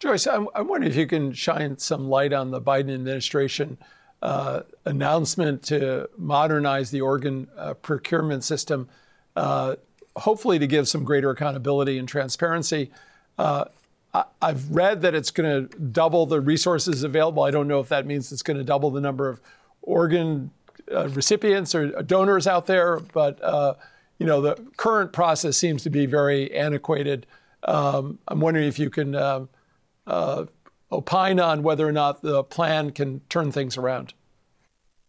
Joyce, 0.00 0.26
I'm, 0.26 0.48
I'm 0.54 0.66
wondering 0.66 0.90
if 0.90 0.96
you 0.96 1.06
can 1.06 1.34
shine 1.34 1.76
some 1.76 2.08
light 2.08 2.32
on 2.32 2.50
the 2.50 2.60
Biden 2.60 2.94
administration 2.94 3.76
uh, 4.22 4.62
announcement 4.86 5.62
to 5.64 6.08
modernize 6.16 6.90
the 6.90 7.02
organ 7.02 7.48
uh, 7.54 7.74
procurement 7.74 8.42
system, 8.42 8.88
uh, 9.36 9.76
hopefully 10.16 10.58
to 10.58 10.66
give 10.66 10.88
some 10.88 11.04
greater 11.04 11.28
accountability 11.28 11.98
and 11.98 12.08
transparency. 12.08 12.90
Uh, 13.38 13.66
I, 14.14 14.24
have 14.40 14.70
read 14.70 15.02
that 15.02 15.14
it's 15.14 15.30
going 15.30 15.68
to 15.68 15.78
double 15.78 16.24
the 16.24 16.40
resources 16.40 17.04
available. 17.04 17.42
I 17.42 17.50
don't 17.50 17.68
know 17.68 17.80
if 17.80 17.90
that 17.90 18.06
means 18.06 18.32
it's 18.32 18.42
going 18.42 18.56
to 18.56 18.64
double 18.64 18.90
the 18.90 19.02
number 19.02 19.28
of 19.28 19.38
organ 19.82 20.50
uh, 20.90 21.08
recipients 21.10 21.74
or 21.74 22.02
donors 22.02 22.46
out 22.46 22.66
there, 22.66 23.00
but 23.00 23.40
uh, 23.42 23.74
you 24.18 24.24
know 24.24 24.40
the 24.40 24.54
current 24.78 25.12
process 25.12 25.58
seems 25.58 25.82
to 25.82 25.90
be 25.90 26.06
very 26.06 26.52
antiquated. 26.54 27.26
Um, 27.64 28.18
I'm 28.26 28.40
wondering 28.40 28.66
if 28.66 28.78
you 28.78 28.90
can 28.90 29.14
um, 29.14 29.48
opine 30.92 31.40
on 31.40 31.62
whether 31.62 31.86
or 31.86 31.92
not 31.92 32.22
the 32.22 32.42
plan 32.44 32.90
can 32.90 33.20
turn 33.28 33.52
things 33.52 33.76
around. 33.76 34.14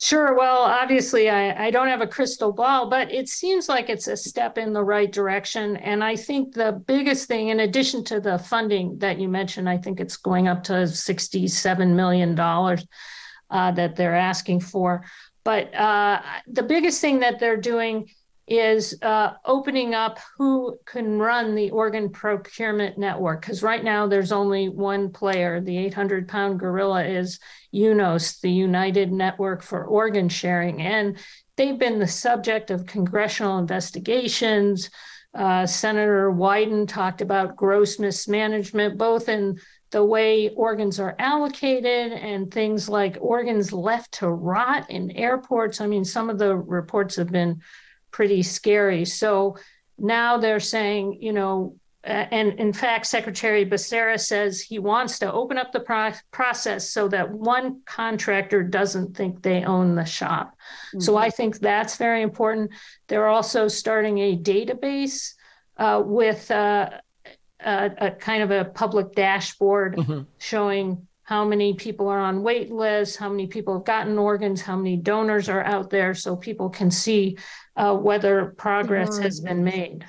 Sure. 0.01 0.35
Well, 0.35 0.61
obviously, 0.61 1.29
I, 1.29 1.67
I, 1.67 1.69
don't 1.69 1.87
have 1.87 2.01
a 2.01 2.07
crystal 2.07 2.51
ball, 2.51 2.89
but 2.89 3.11
it 3.11 3.29
seems 3.29 3.69
like 3.69 3.87
it's 3.87 4.07
a 4.07 4.17
step 4.17 4.57
in 4.57 4.73
the 4.73 4.83
right 4.83 5.11
direction. 5.11 5.77
And 5.77 6.03
I 6.03 6.15
think 6.15 6.55
the 6.55 6.71
biggest 6.71 7.27
thing, 7.27 7.49
in 7.49 7.59
addition 7.59 8.03
to 8.05 8.19
the 8.19 8.39
funding 8.39 8.97
that 8.97 9.19
you 9.19 9.29
mentioned, 9.29 9.69
I 9.69 9.77
think 9.77 9.99
it's 9.99 10.17
going 10.17 10.47
up 10.47 10.63
to 10.63 10.73
$67 10.73 11.93
million 11.93 12.39
uh, 12.39 13.71
that 13.73 13.95
they're 13.95 14.15
asking 14.15 14.61
for. 14.61 15.05
But 15.43 15.73
uh, 15.75 16.21
the 16.47 16.63
biggest 16.63 16.99
thing 16.99 17.19
that 17.19 17.39
they're 17.39 17.57
doing 17.57 18.09
is 18.47 18.97
uh, 19.01 19.33
opening 19.45 19.93
up 19.93 20.19
who 20.37 20.77
can 20.85 21.19
run 21.19 21.55
the 21.55 21.69
organ 21.71 22.09
procurement 22.09 22.97
network. 22.97 23.41
Because 23.41 23.63
right 23.63 23.83
now 23.83 24.07
there's 24.07 24.31
only 24.31 24.67
one 24.67 25.11
player. 25.11 25.61
The 25.61 25.77
800 25.77 26.27
pound 26.27 26.59
gorilla 26.59 27.05
is 27.05 27.39
UNOS, 27.73 28.41
the 28.41 28.51
United 28.51 29.11
Network 29.11 29.61
for 29.61 29.85
Organ 29.85 30.27
Sharing. 30.27 30.81
And 30.81 31.17
they've 31.55 31.79
been 31.79 31.99
the 31.99 32.07
subject 32.07 32.71
of 32.71 32.85
congressional 32.85 33.59
investigations. 33.59 34.89
Uh, 35.33 35.65
Senator 35.65 36.31
Wyden 36.31 36.87
talked 36.87 37.21
about 37.21 37.55
gross 37.55 37.99
mismanagement, 37.99 38.97
both 38.97 39.29
in 39.29 39.57
the 39.91 40.03
way 40.03 40.49
organs 40.49 40.99
are 40.99 41.15
allocated 41.19 42.13
and 42.13 42.51
things 42.51 42.89
like 42.89 43.17
organs 43.19 43.71
left 43.71 44.13
to 44.13 44.29
rot 44.29 44.89
in 44.89 45.11
airports. 45.11 45.81
I 45.81 45.87
mean, 45.87 46.05
some 46.05 46.29
of 46.29 46.37
the 46.37 46.55
reports 46.55 47.15
have 47.17 47.31
been 47.31 47.61
pretty 48.11 48.43
scary. 48.43 49.05
So 49.05 49.57
now 49.97 50.37
they're 50.37 50.59
saying, 50.59 51.17
you 51.21 51.33
know, 51.33 51.75
and 52.03 52.53
in 52.53 52.73
fact, 52.73 53.05
Secretary 53.05 53.63
Becerra 53.63 54.19
says 54.19 54.59
he 54.59 54.79
wants 54.79 55.19
to 55.19 55.31
open 55.31 55.59
up 55.59 55.71
the 55.71 55.81
pro- 55.81 56.13
process 56.31 56.89
so 56.89 57.07
that 57.09 57.29
one 57.29 57.81
contractor 57.85 58.63
doesn't 58.63 59.15
think 59.15 59.41
they 59.41 59.63
own 59.63 59.93
the 59.95 60.05
shop. 60.05 60.55
Mm-hmm. 60.89 60.99
So 61.01 61.15
I 61.15 61.29
think 61.29 61.59
that's 61.59 61.97
very 61.97 62.23
important. 62.23 62.71
They're 63.07 63.27
also 63.27 63.67
starting 63.67 64.17
a 64.17 64.35
database 64.35 65.33
uh, 65.77 66.01
with 66.03 66.49
uh, 66.49 66.89
a, 67.59 67.91
a, 67.97 68.11
kind 68.11 68.41
of 68.41 68.49
a 68.49 68.65
public 68.65 69.13
dashboard 69.13 69.97
mm-hmm. 69.97 70.21
showing 70.39 71.07
how 71.23 71.45
many 71.45 71.75
people 71.75 72.09
are 72.09 72.19
on 72.19 72.41
wait 72.41 72.71
lists, 72.71 73.15
how 73.15 73.29
many 73.29 73.47
people 73.47 73.75
have 73.75 73.85
gotten 73.85 74.17
organs, 74.17 74.59
how 74.59 74.75
many 74.75 74.97
donors 74.97 75.49
are 75.49 75.63
out 75.63 75.89
there, 75.89 76.13
so 76.13 76.35
people 76.35 76.69
can 76.69 76.89
see 76.89 77.37
uh, 77.75 77.95
whether 77.95 78.53
progress 78.57 79.17
has 79.17 79.39
been 79.39 79.63
made. 79.63 80.05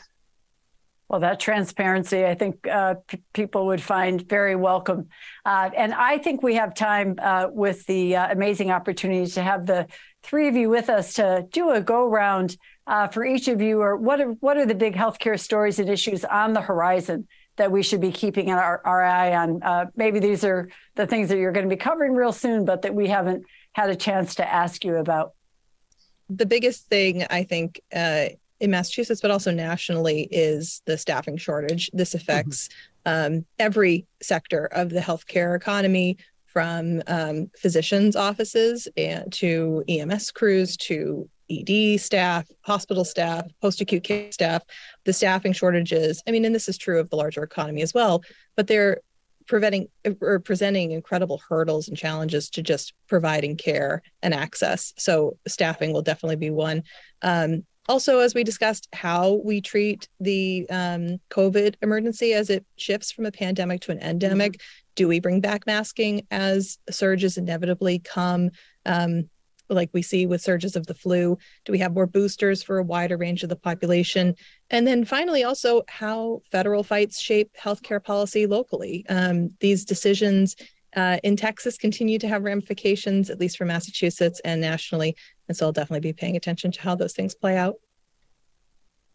Well, 1.09 1.21
that 1.21 1.41
transparency, 1.41 2.25
I 2.25 2.35
think 2.35 2.67
uh, 2.67 2.95
p- 3.07 3.23
people 3.35 3.67
would 3.67 3.83
find 3.83 4.27
very 4.27 4.57
welcome. 4.57 5.09
Uh, 5.45 5.69
and 5.77 5.93
I 5.93 6.17
think 6.17 6.43
we 6.43 6.55
have 6.55 6.75
time 6.75 7.17
uh, 7.21 7.49
with 7.51 7.85
the 7.85 8.17
uh, 8.17 8.33
amazing 8.33 8.71
opportunity 8.71 9.31
to 9.33 9.43
have 9.43 9.67
the 9.67 9.89
three 10.23 10.49
of 10.49 10.57
you 10.57 10.71
with 10.71 10.89
us 10.89 11.13
to 11.15 11.47
do 11.53 11.71
a 11.71 11.83
go 11.83 12.07
round 12.07 12.57
uh, 12.87 13.09
for 13.09 13.27
each 13.27 13.49
of 13.49 13.61
you. 13.61 13.83
Or 13.83 13.99
what 13.99 14.23
are, 14.23 14.31
what 14.41 14.57
are 14.57 14.65
the 14.65 14.75
big 14.75 14.95
healthcare 14.95 15.39
stories 15.39 15.79
and 15.79 15.91
issues 15.91 16.25
on 16.25 16.55
the 16.55 16.63
horizon 16.63 17.29
that 17.57 17.71
we 17.71 17.83
should 17.83 18.01
be 18.01 18.11
keeping 18.11 18.51
our, 18.51 18.81
our 18.83 19.05
eye 19.05 19.35
on? 19.35 19.63
Uh, 19.63 19.87
maybe 19.95 20.19
these 20.19 20.45
are 20.45 20.71
the 20.95 21.07
things 21.07 21.29
that 21.29 21.37
you're 21.37 21.53
going 21.53 21.69
to 21.69 21.77
be 21.77 21.79
covering 21.79 22.15
real 22.15 22.33
soon, 22.33 22.65
but 22.65 22.81
that 22.83 22.95
we 22.95 23.09
haven't 23.09 23.45
had 23.75 23.91
a 23.91 23.97
chance 23.97 24.37
to 24.37 24.51
ask 24.51 24.83
you 24.83 24.97
about 24.97 25.35
the 26.31 26.47
biggest 26.47 26.87
thing 26.89 27.25
I 27.31 27.45
think 27.45 27.81
uh, 27.95 28.27
in 28.61 28.71
Massachusetts, 28.71 29.21
but 29.21 29.31
also 29.31 29.51
nationally, 29.51 30.29
is 30.31 30.83
the 30.87 30.97
staffing 30.97 31.37
shortage. 31.37 31.91
This 31.93 32.11
mm-hmm. 32.11 32.19
affects 32.19 32.69
mm-hmm. 33.07 33.37
um, 33.37 33.47
every 33.59 34.07
sector 34.21 34.67
of 34.67 34.91
the 34.91 35.01
healthcare 35.01 35.57
economy, 35.57 36.19
from 36.53 37.03
um, 37.07 37.51
physicians' 37.57 38.15
offices 38.15 38.87
and 38.97 39.33
to 39.33 39.83
EMS 39.89 40.31
crews 40.31 40.77
to 40.77 41.29
ED 41.51 41.99
staff, 41.99 42.47
hospital 42.61 43.05
staff, 43.05 43.47
post 43.61 43.81
acute 43.81 44.05
care 44.05 44.31
staff. 44.31 44.63
The 45.05 45.13
staffing 45.13 45.53
shortages. 45.53 46.23
I 46.27 46.31
mean, 46.31 46.45
and 46.45 46.55
this 46.55 46.69
is 46.69 46.79
true 46.79 47.01
of 47.01 47.11
the 47.11 47.17
larger 47.17 47.43
economy 47.43 47.83
as 47.83 47.95
well, 47.95 48.23
but 48.57 48.67
they're 48.67 49.01
preventing 49.47 49.89
or 50.21 50.39
presenting 50.41 50.93
incredible 50.93 51.41
hurdles 51.49 51.89
and 51.89 51.97
challenges 51.97 52.51
to 52.51 52.63
just 52.63 52.95
providing 53.09 53.57
care 53.57 54.03
and 54.23 54.35
access. 54.35 54.93
So 54.97 55.39
staffing 55.47 55.93
will 55.93 56.03
definitely 56.03 56.37
be 56.37 56.51
one. 56.51 56.85
Um, 57.23 57.65
also, 57.89 58.21
as 58.21 58.35
we 58.35 58.45
discussed, 58.45 58.89
how 58.93 59.41
we 59.45 59.61
treat 59.61 60.09
the 60.21 60.67
um, 60.71 61.19
COVID 61.31 61.75
emergency 61.83 62.33
as 62.33 62.49
it 62.49 62.65
shifts 62.77 63.11
from 63.11 63.27
a 63.27 63.33
pandemic 63.33 63.81
to 63.83 63.93
an 63.93 63.99
endemic. 63.99 64.53
Mm-hmm. 64.53 64.93
Do 64.95 65.09
we 65.09 65.21
bring 65.21 65.41
back 65.41 65.67
masking 65.67 66.27
as 66.31 66.79
surges 66.91 67.39
inevitably 67.39 67.99
come? 67.99 68.51
Um, 68.87 69.29
like 69.75 69.91
we 69.93 70.03
see 70.03 70.27
with 70.27 70.41
surges 70.41 70.77
of 70.77 70.87
the 70.87 70.95
flu? 70.95 71.37
Do 71.65 71.73
we 71.73 71.79
have 71.79 71.95
more 71.95 72.07
boosters 72.07 72.63
for 72.63 72.79
a 72.79 72.85
wider 72.85 73.17
range 73.17 73.43
of 73.43 73.49
the 73.49 73.57
population? 73.57 74.35
And 74.71 74.87
then 74.87 75.05
finally, 75.05 75.45
also 75.45 75.83
how 75.89 76.43
federal 76.51 76.83
fights 76.83 77.21
shape 77.21 77.51
healthcare 77.61 78.03
policy 78.03 78.47
locally. 78.47 79.05
Um, 79.09 79.53
these 79.61 79.85
decisions 79.85 80.57
uh, 80.95 81.19
in 81.23 81.37
Texas 81.37 81.79
continue 81.79 82.19
to 82.19 82.29
have 82.29 82.43
ramifications, 82.43 83.31
at 83.31 83.41
least 83.41 83.57
for 83.57 83.65
Massachusetts 83.65 84.41
and 84.45 84.61
nationally. 84.61 85.17
And 85.49 85.57
so 85.57 85.67
I'll 85.67 85.73
definitely 85.73 86.01
be 86.01 86.13
paying 86.13 86.37
attention 86.37 86.71
to 86.73 86.81
how 86.81 86.95
those 86.95 87.15
things 87.15 87.35
play 87.35 87.57
out. 87.57 87.77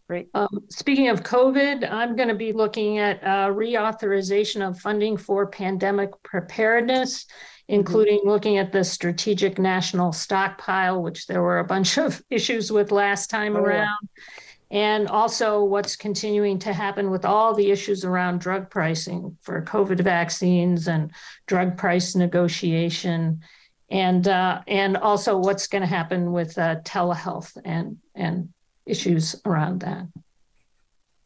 Great. 0.07 0.29
Um, 0.33 0.47
speaking 0.69 1.09
of 1.09 1.21
COVID, 1.21 1.91
I'm 1.91 2.15
going 2.15 2.29
to 2.29 2.35
be 2.35 2.53
looking 2.53 2.97
at 2.97 3.21
uh, 3.23 3.49
reauthorization 3.49 4.65
of 4.65 4.79
funding 4.79 5.17
for 5.17 5.45
pandemic 5.47 6.11
preparedness. 6.23 7.25
Including 7.67 8.19
mm-hmm. 8.19 8.29
looking 8.29 8.57
at 8.57 8.71
the 8.71 8.83
strategic 8.83 9.59
national 9.59 10.13
stockpile, 10.13 11.01
which 11.01 11.27
there 11.27 11.41
were 11.41 11.59
a 11.59 11.65
bunch 11.65 11.97
of 11.97 12.21
issues 12.29 12.71
with 12.71 12.91
last 12.91 13.29
time 13.29 13.55
oh, 13.55 13.59
around. 13.59 13.97
Yeah. 14.17 14.23
And 14.69 15.07
also, 15.07 15.63
what's 15.63 15.95
continuing 15.95 16.59
to 16.59 16.73
happen 16.73 17.09
with 17.09 17.23
all 17.23 17.53
the 17.53 17.71
issues 17.71 18.03
around 18.03 18.41
drug 18.41 18.69
pricing 18.69 19.37
for 19.41 19.61
COVID 19.61 20.01
vaccines 20.01 20.89
and 20.89 21.11
drug 21.45 21.77
price 21.77 22.15
negotiation, 22.15 23.41
and 23.89 24.27
uh, 24.27 24.61
and 24.67 24.97
also 24.97 25.37
what's 25.37 25.67
going 25.67 25.83
to 25.83 25.87
happen 25.87 26.33
with 26.33 26.57
uh, 26.57 26.81
telehealth 26.81 27.57
and 27.63 27.97
and 28.13 28.49
issues 28.85 29.39
around 29.45 29.81
that. 29.81 30.07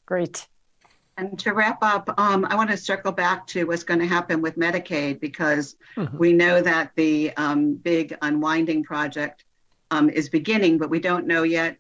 Great. 0.06 0.48
And 1.18 1.38
to 1.40 1.54
wrap 1.54 1.80
up, 1.82 2.10
um, 2.18 2.46
I 2.46 2.56
want 2.56 2.70
to 2.70 2.78
circle 2.78 3.12
back 3.12 3.46
to 3.48 3.66
what's 3.66 3.84
going 3.84 4.00
to 4.00 4.08
happen 4.08 4.42
with 4.42 4.58
Medicaid 4.58 5.20
because 5.20 5.76
mm-hmm. 5.96 6.18
we 6.18 6.34
know 6.34 6.62
that 6.62 6.92
the 6.96 7.32
um, 7.38 7.76
big 7.76 8.18
unwinding 8.22 8.84
project 8.84 9.44
um, 9.92 10.10
is 10.10 10.30
beginning, 10.30 10.78
but 10.78 10.90
we 10.90 11.00
don't 11.00 11.28
know 11.28 11.44
yet 11.44 11.78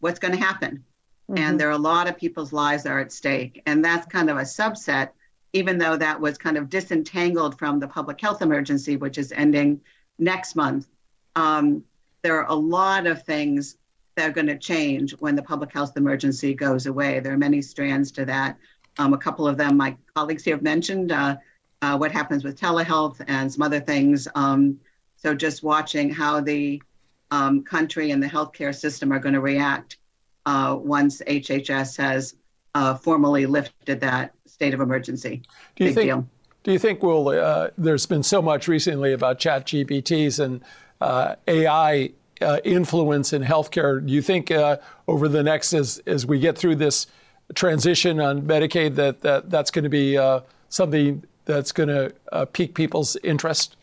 what's 0.00 0.18
going 0.18 0.34
to 0.34 0.40
happen. 0.40 0.84
Mm-hmm. 1.30 1.42
And 1.42 1.60
there 1.60 1.68
are 1.68 1.72
a 1.72 1.78
lot 1.78 2.08
of 2.08 2.16
people's 2.16 2.52
lives 2.52 2.86
are 2.86 3.00
at 3.00 3.12
stake. 3.12 3.62
And 3.66 3.84
that's 3.84 4.06
kind 4.06 4.30
of 4.30 4.36
a 4.36 4.42
subset, 4.42 5.10
even 5.52 5.78
though 5.78 5.96
that 5.96 6.20
was 6.20 6.38
kind 6.38 6.56
of 6.56 6.68
disentangled 6.68 7.58
from 7.58 7.80
the 7.80 7.88
public 7.88 8.20
health 8.20 8.42
emergency, 8.42 8.96
which 8.96 9.18
is 9.18 9.32
ending 9.32 9.80
next 10.18 10.54
month. 10.54 10.86
Um, 11.34 11.82
there 12.22 12.38
are 12.38 12.50
a 12.50 12.54
lot 12.54 13.06
of 13.06 13.22
things 13.24 13.76
that 14.16 14.30
are 14.30 14.32
going 14.32 14.46
to 14.46 14.58
change 14.58 15.12
when 15.20 15.36
the 15.36 15.42
public 15.42 15.72
health 15.72 15.96
emergency 15.96 16.54
goes 16.54 16.86
away. 16.86 17.20
There 17.20 17.32
are 17.32 17.38
many 17.38 17.62
strands 17.62 18.10
to 18.12 18.24
that. 18.24 18.56
Um, 18.98 19.12
a 19.12 19.18
couple 19.18 19.46
of 19.46 19.58
them 19.58 19.76
my 19.76 19.96
colleagues 20.14 20.42
here 20.42 20.56
have 20.56 20.62
mentioned 20.62 21.12
uh, 21.12 21.36
uh, 21.82 21.96
what 21.96 22.10
happens 22.10 22.42
with 22.42 22.58
telehealth 22.58 23.22
and 23.28 23.52
some 23.52 23.62
other 23.62 23.80
things. 23.80 24.26
Um, 24.34 24.80
so 25.16 25.34
just 25.34 25.62
watching 25.62 26.10
how 26.10 26.40
the 26.40 26.82
um, 27.30 27.62
country 27.62 28.10
and 28.10 28.22
the 28.22 28.26
healthcare 28.26 28.74
system 28.74 29.12
are 29.12 29.18
going 29.18 29.34
to 29.34 29.40
react 29.40 29.98
uh, 30.46 30.78
once 30.80 31.20
HHS 31.26 31.96
has 31.98 32.36
uh, 32.74 32.94
formally 32.94 33.46
lifted 33.46 34.00
that 34.00 34.32
state 34.46 34.72
of 34.72 34.80
emergency. 34.80 35.42
Do 35.74 35.84
you 35.84 35.90
Big 35.90 35.94
think? 35.94 36.06
Deal. 36.08 36.28
Do 36.62 36.72
you 36.72 36.78
think 36.78 37.02
we'll? 37.02 37.28
Uh, 37.28 37.68
there's 37.76 38.06
been 38.06 38.22
so 38.22 38.40
much 38.40 38.66
recently 38.66 39.12
about 39.12 39.38
Chat 39.38 39.66
GPTs 39.66 40.42
and 40.42 40.62
uh, 41.00 41.34
AI 41.46 42.10
uh, 42.40 42.60
influence 42.64 43.32
in 43.32 43.42
healthcare. 43.42 44.04
Do 44.04 44.12
you 44.12 44.22
think 44.22 44.50
uh, 44.50 44.78
over 45.08 45.28
the 45.28 45.42
next, 45.42 45.72
as 45.72 46.00
as 46.06 46.26
we 46.26 46.38
get 46.38 46.56
through 46.56 46.76
this 46.76 47.06
transition 47.54 48.20
on 48.20 48.42
Medicaid, 48.42 48.94
that, 48.96 49.20
that 49.22 49.50
that's 49.50 49.70
going 49.70 49.84
to 49.84 49.88
be 49.88 50.16
uh, 50.16 50.40
something 50.68 51.24
that's 51.44 51.72
going 51.72 51.88
to 51.88 52.12
uh, 52.32 52.44
pique 52.46 52.74
people's 52.74 53.16
interest? 53.22 53.76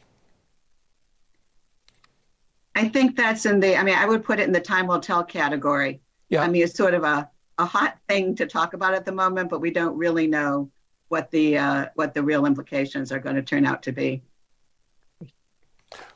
I 2.76 2.90
think 2.90 3.16
that's 3.16 3.46
in 3.46 3.60
the. 3.60 3.78
I 3.78 3.84
mean, 3.84 3.96
I 3.96 4.06
would 4.06 4.24
put 4.24 4.40
it 4.40 4.44
in 4.44 4.52
the 4.52 4.60
time 4.60 4.88
will 4.88 5.00
tell 5.00 5.24
category. 5.24 6.02
Yeah. 6.30 6.42
I 6.42 6.48
mean, 6.48 6.64
it's 6.64 6.76
sort 6.76 6.94
of 6.94 7.04
a 7.04 7.30
a 7.60 7.66
hot 7.66 7.98
thing 8.10 8.36
to 8.36 8.46
talk 8.46 8.74
about 8.74 8.94
at 8.94 9.06
the 9.06 9.12
moment, 9.12 9.50
but 9.50 9.62
we 9.62 9.72
don't 9.72 9.96
really 9.98 10.28
know 10.28 10.72
what 11.10 11.30
the 11.32 11.58
uh, 11.58 11.86
what 11.96 12.14
the 12.14 12.24
real 12.24 12.46
implications 12.46 13.12
are 13.12 13.20
going 13.20 13.36
to 13.36 13.44
turn 13.44 13.66
out 13.66 13.84
to 13.84 13.92
be. 13.92 14.24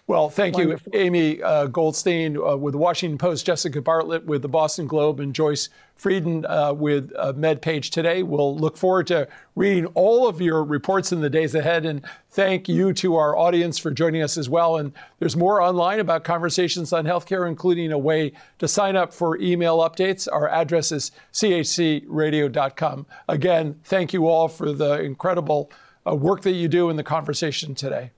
Well, 0.08 0.30
thank 0.30 0.56
Wonderful. 0.56 0.94
you, 0.94 1.00
Amy 1.02 1.44
uh, 1.44 1.68
Goldstein 1.68 2.38
uh, 2.38 2.56
with 2.56 2.72
the 2.72 2.78
Washington 2.78 3.18
Post, 3.18 3.46
Jessica 3.46 3.82
Bartlett 3.82 4.26
with 4.26 4.42
the 4.42 4.48
Boston 4.48 4.88
Globe, 4.88 5.20
and 5.20 5.36
Joyce 5.36 5.68
Frieden 5.96 6.46
uh, 6.46 6.72
with 6.72 7.12
uh, 7.18 7.34
MedPage 7.34 7.90
today. 7.90 8.24
We'll 8.24 8.56
look 8.56 8.78
forward 8.78 9.08
to 9.08 9.28
reading 9.56 9.88
all 9.88 10.26
of 10.26 10.40
your 10.40 10.64
reports 10.64 11.12
in 11.12 11.20
the 11.20 11.30
days 11.30 11.56
ahead. 11.56 11.86
And 11.86 12.06
thank 12.30 12.70
you 12.70 12.94
to 12.94 13.18
our 13.18 13.36
audience 13.36 13.78
for 13.78 13.92
joining 13.92 14.22
us 14.22 14.38
as 14.38 14.48
well. 14.48 14.78
And 14.78 14.94
there's 15.20 15.36
more 15.36 15.62
online 15.62 16.00
about 16.00 16.24
conversations 16.24 16.94
on 16.94 17.04
healthcare, 17.04 17.46
including 17.46 17.92
a 17.92 17.98
way 17.98 18.32
to 18.60 18.68
sign 18.70 18.96
up 18.96 19.14
for 19.14 19.38
email 19.38 19.80
updates. 19.80 20.26
Our 20.32 20.48
address 20.48 20.94
is 20.94 21.12
chcradio.com. 21.34 23.06
Again, 23.28 23.80
thank 23.84 24.14
you 24.14 24.28
all 24.30 24.48
for 24.48 24.72
the 24.72 25.02
incredible 25.02 25.70
uh, 26.10 26.16
work 26.16 26.44
that 26.44 26.52
you 26.52 26.70
do 26.70 26.90
in 26.90 26.96
the 26.96 27.04
conversation 27.04 27.76
today. 27.76 28.12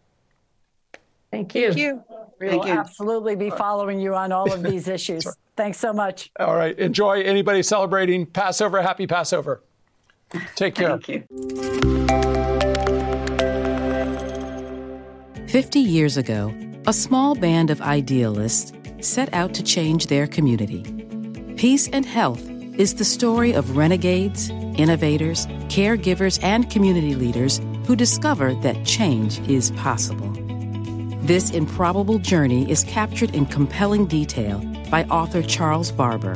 Thank 1.32 1.56
you. 1.56 1.68
Thank 1.68 1.78
you. 1.78 2.04
We'll 2.40 2.50
Thank 2.50 2.66
you. 2.66 2.72
absolutely 2.72 3.36
be 3.36 3.50
following 3.50 4.00
you 4.00 4.16
on 4.16 4.32
all 4.32 4.52
of 4.52 4.64
these 4.64 4.88
issues. 4.98 5.28
Thanks 5.56 5.78
so 5.78 5.92
much. 5.94 6.32
All 6.40 6.56
right. 6.56 6.78
Enjoy 6.80 7.22
anybody 7.22 7.62
celebrating 7.64 8.26
Passover. 8.26 8.82
Happy 8.82 9.06
Passover. 9.08 9.62
Take 10.56 10.76
care. 10.76 10.98
Thank 11.00 11.10
you. 11.10 11.24
50 15.48 15.80
years 15.80 16.16
ago, 16.18 16.54
a 16.88 16.94
small 16.94 17.36
band 17.36 17.70
of 17.72 17.82
idealists 17.82 18.72
set 19.02 19.34
out 19.34 19.54
to 19.56 19.64
change 19.64 20.08
their 20.08 20.28
community. 20.28 20.84
Peace 21.58 21.90
and 21.90 22.06
Health 22.06 22.48
is 22.78 22.94
the 22.96 23.04
story 23.04 23.52
of 23.54 23.76
renegades, 23.76 24.50
innovators, 24.78 25.48
caregivers, 25.68 26.42
and 26.44 26.70
community 26.70 27.16
leaders 27.16 27.60
who 27.86 27.96
discover 27.96 28.54
that 28.56 28.86
change 28.86 29.40
is 29.50 29.72
possible. 29.72 30.32
This 31.30 31.52
improbable 31.52 32.18
journey 32.18 32.68
is 32.72 32.84
captured 32.84 33.36
in 33.36 33.46
compelling 33.46 34.08
detail 34.08 34.58
by 34.90 35.04
author 35.12 35.44
Charles 35.44 35.92
Barber. 35.92 36.34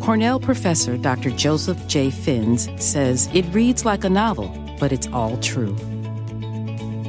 Cornell 0.00 0.40
professor 0.40 0.96
Dr. 0.98 1.30
Joseph 1.30 1.86
J. 1.86 2.10
Fins 2.10 2.68
says 2.84 3.30
it 3.32 3.44
reads 3.54 3.84
like 3.84 4.02
a 4.02 4.10
novel, 4.10 4.48
but 4.80 4.90
it's 4.90 5.06
all 5.12 5.36
true. 5.36 5.76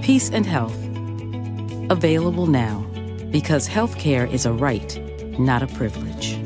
Peace 0.03 0.29
and 0.29 0.45
Health. 0.45 0.77
Available 1.89 2.45
now 2.45 2.85
because 3.31 3.67
healthcare 3.67 4.31
is 4.31 4.45
a 4.45 4.53
right, 4.53 4.95
not 5.39 5.63
a 5.63 5.67
privilege. 5.67 6.42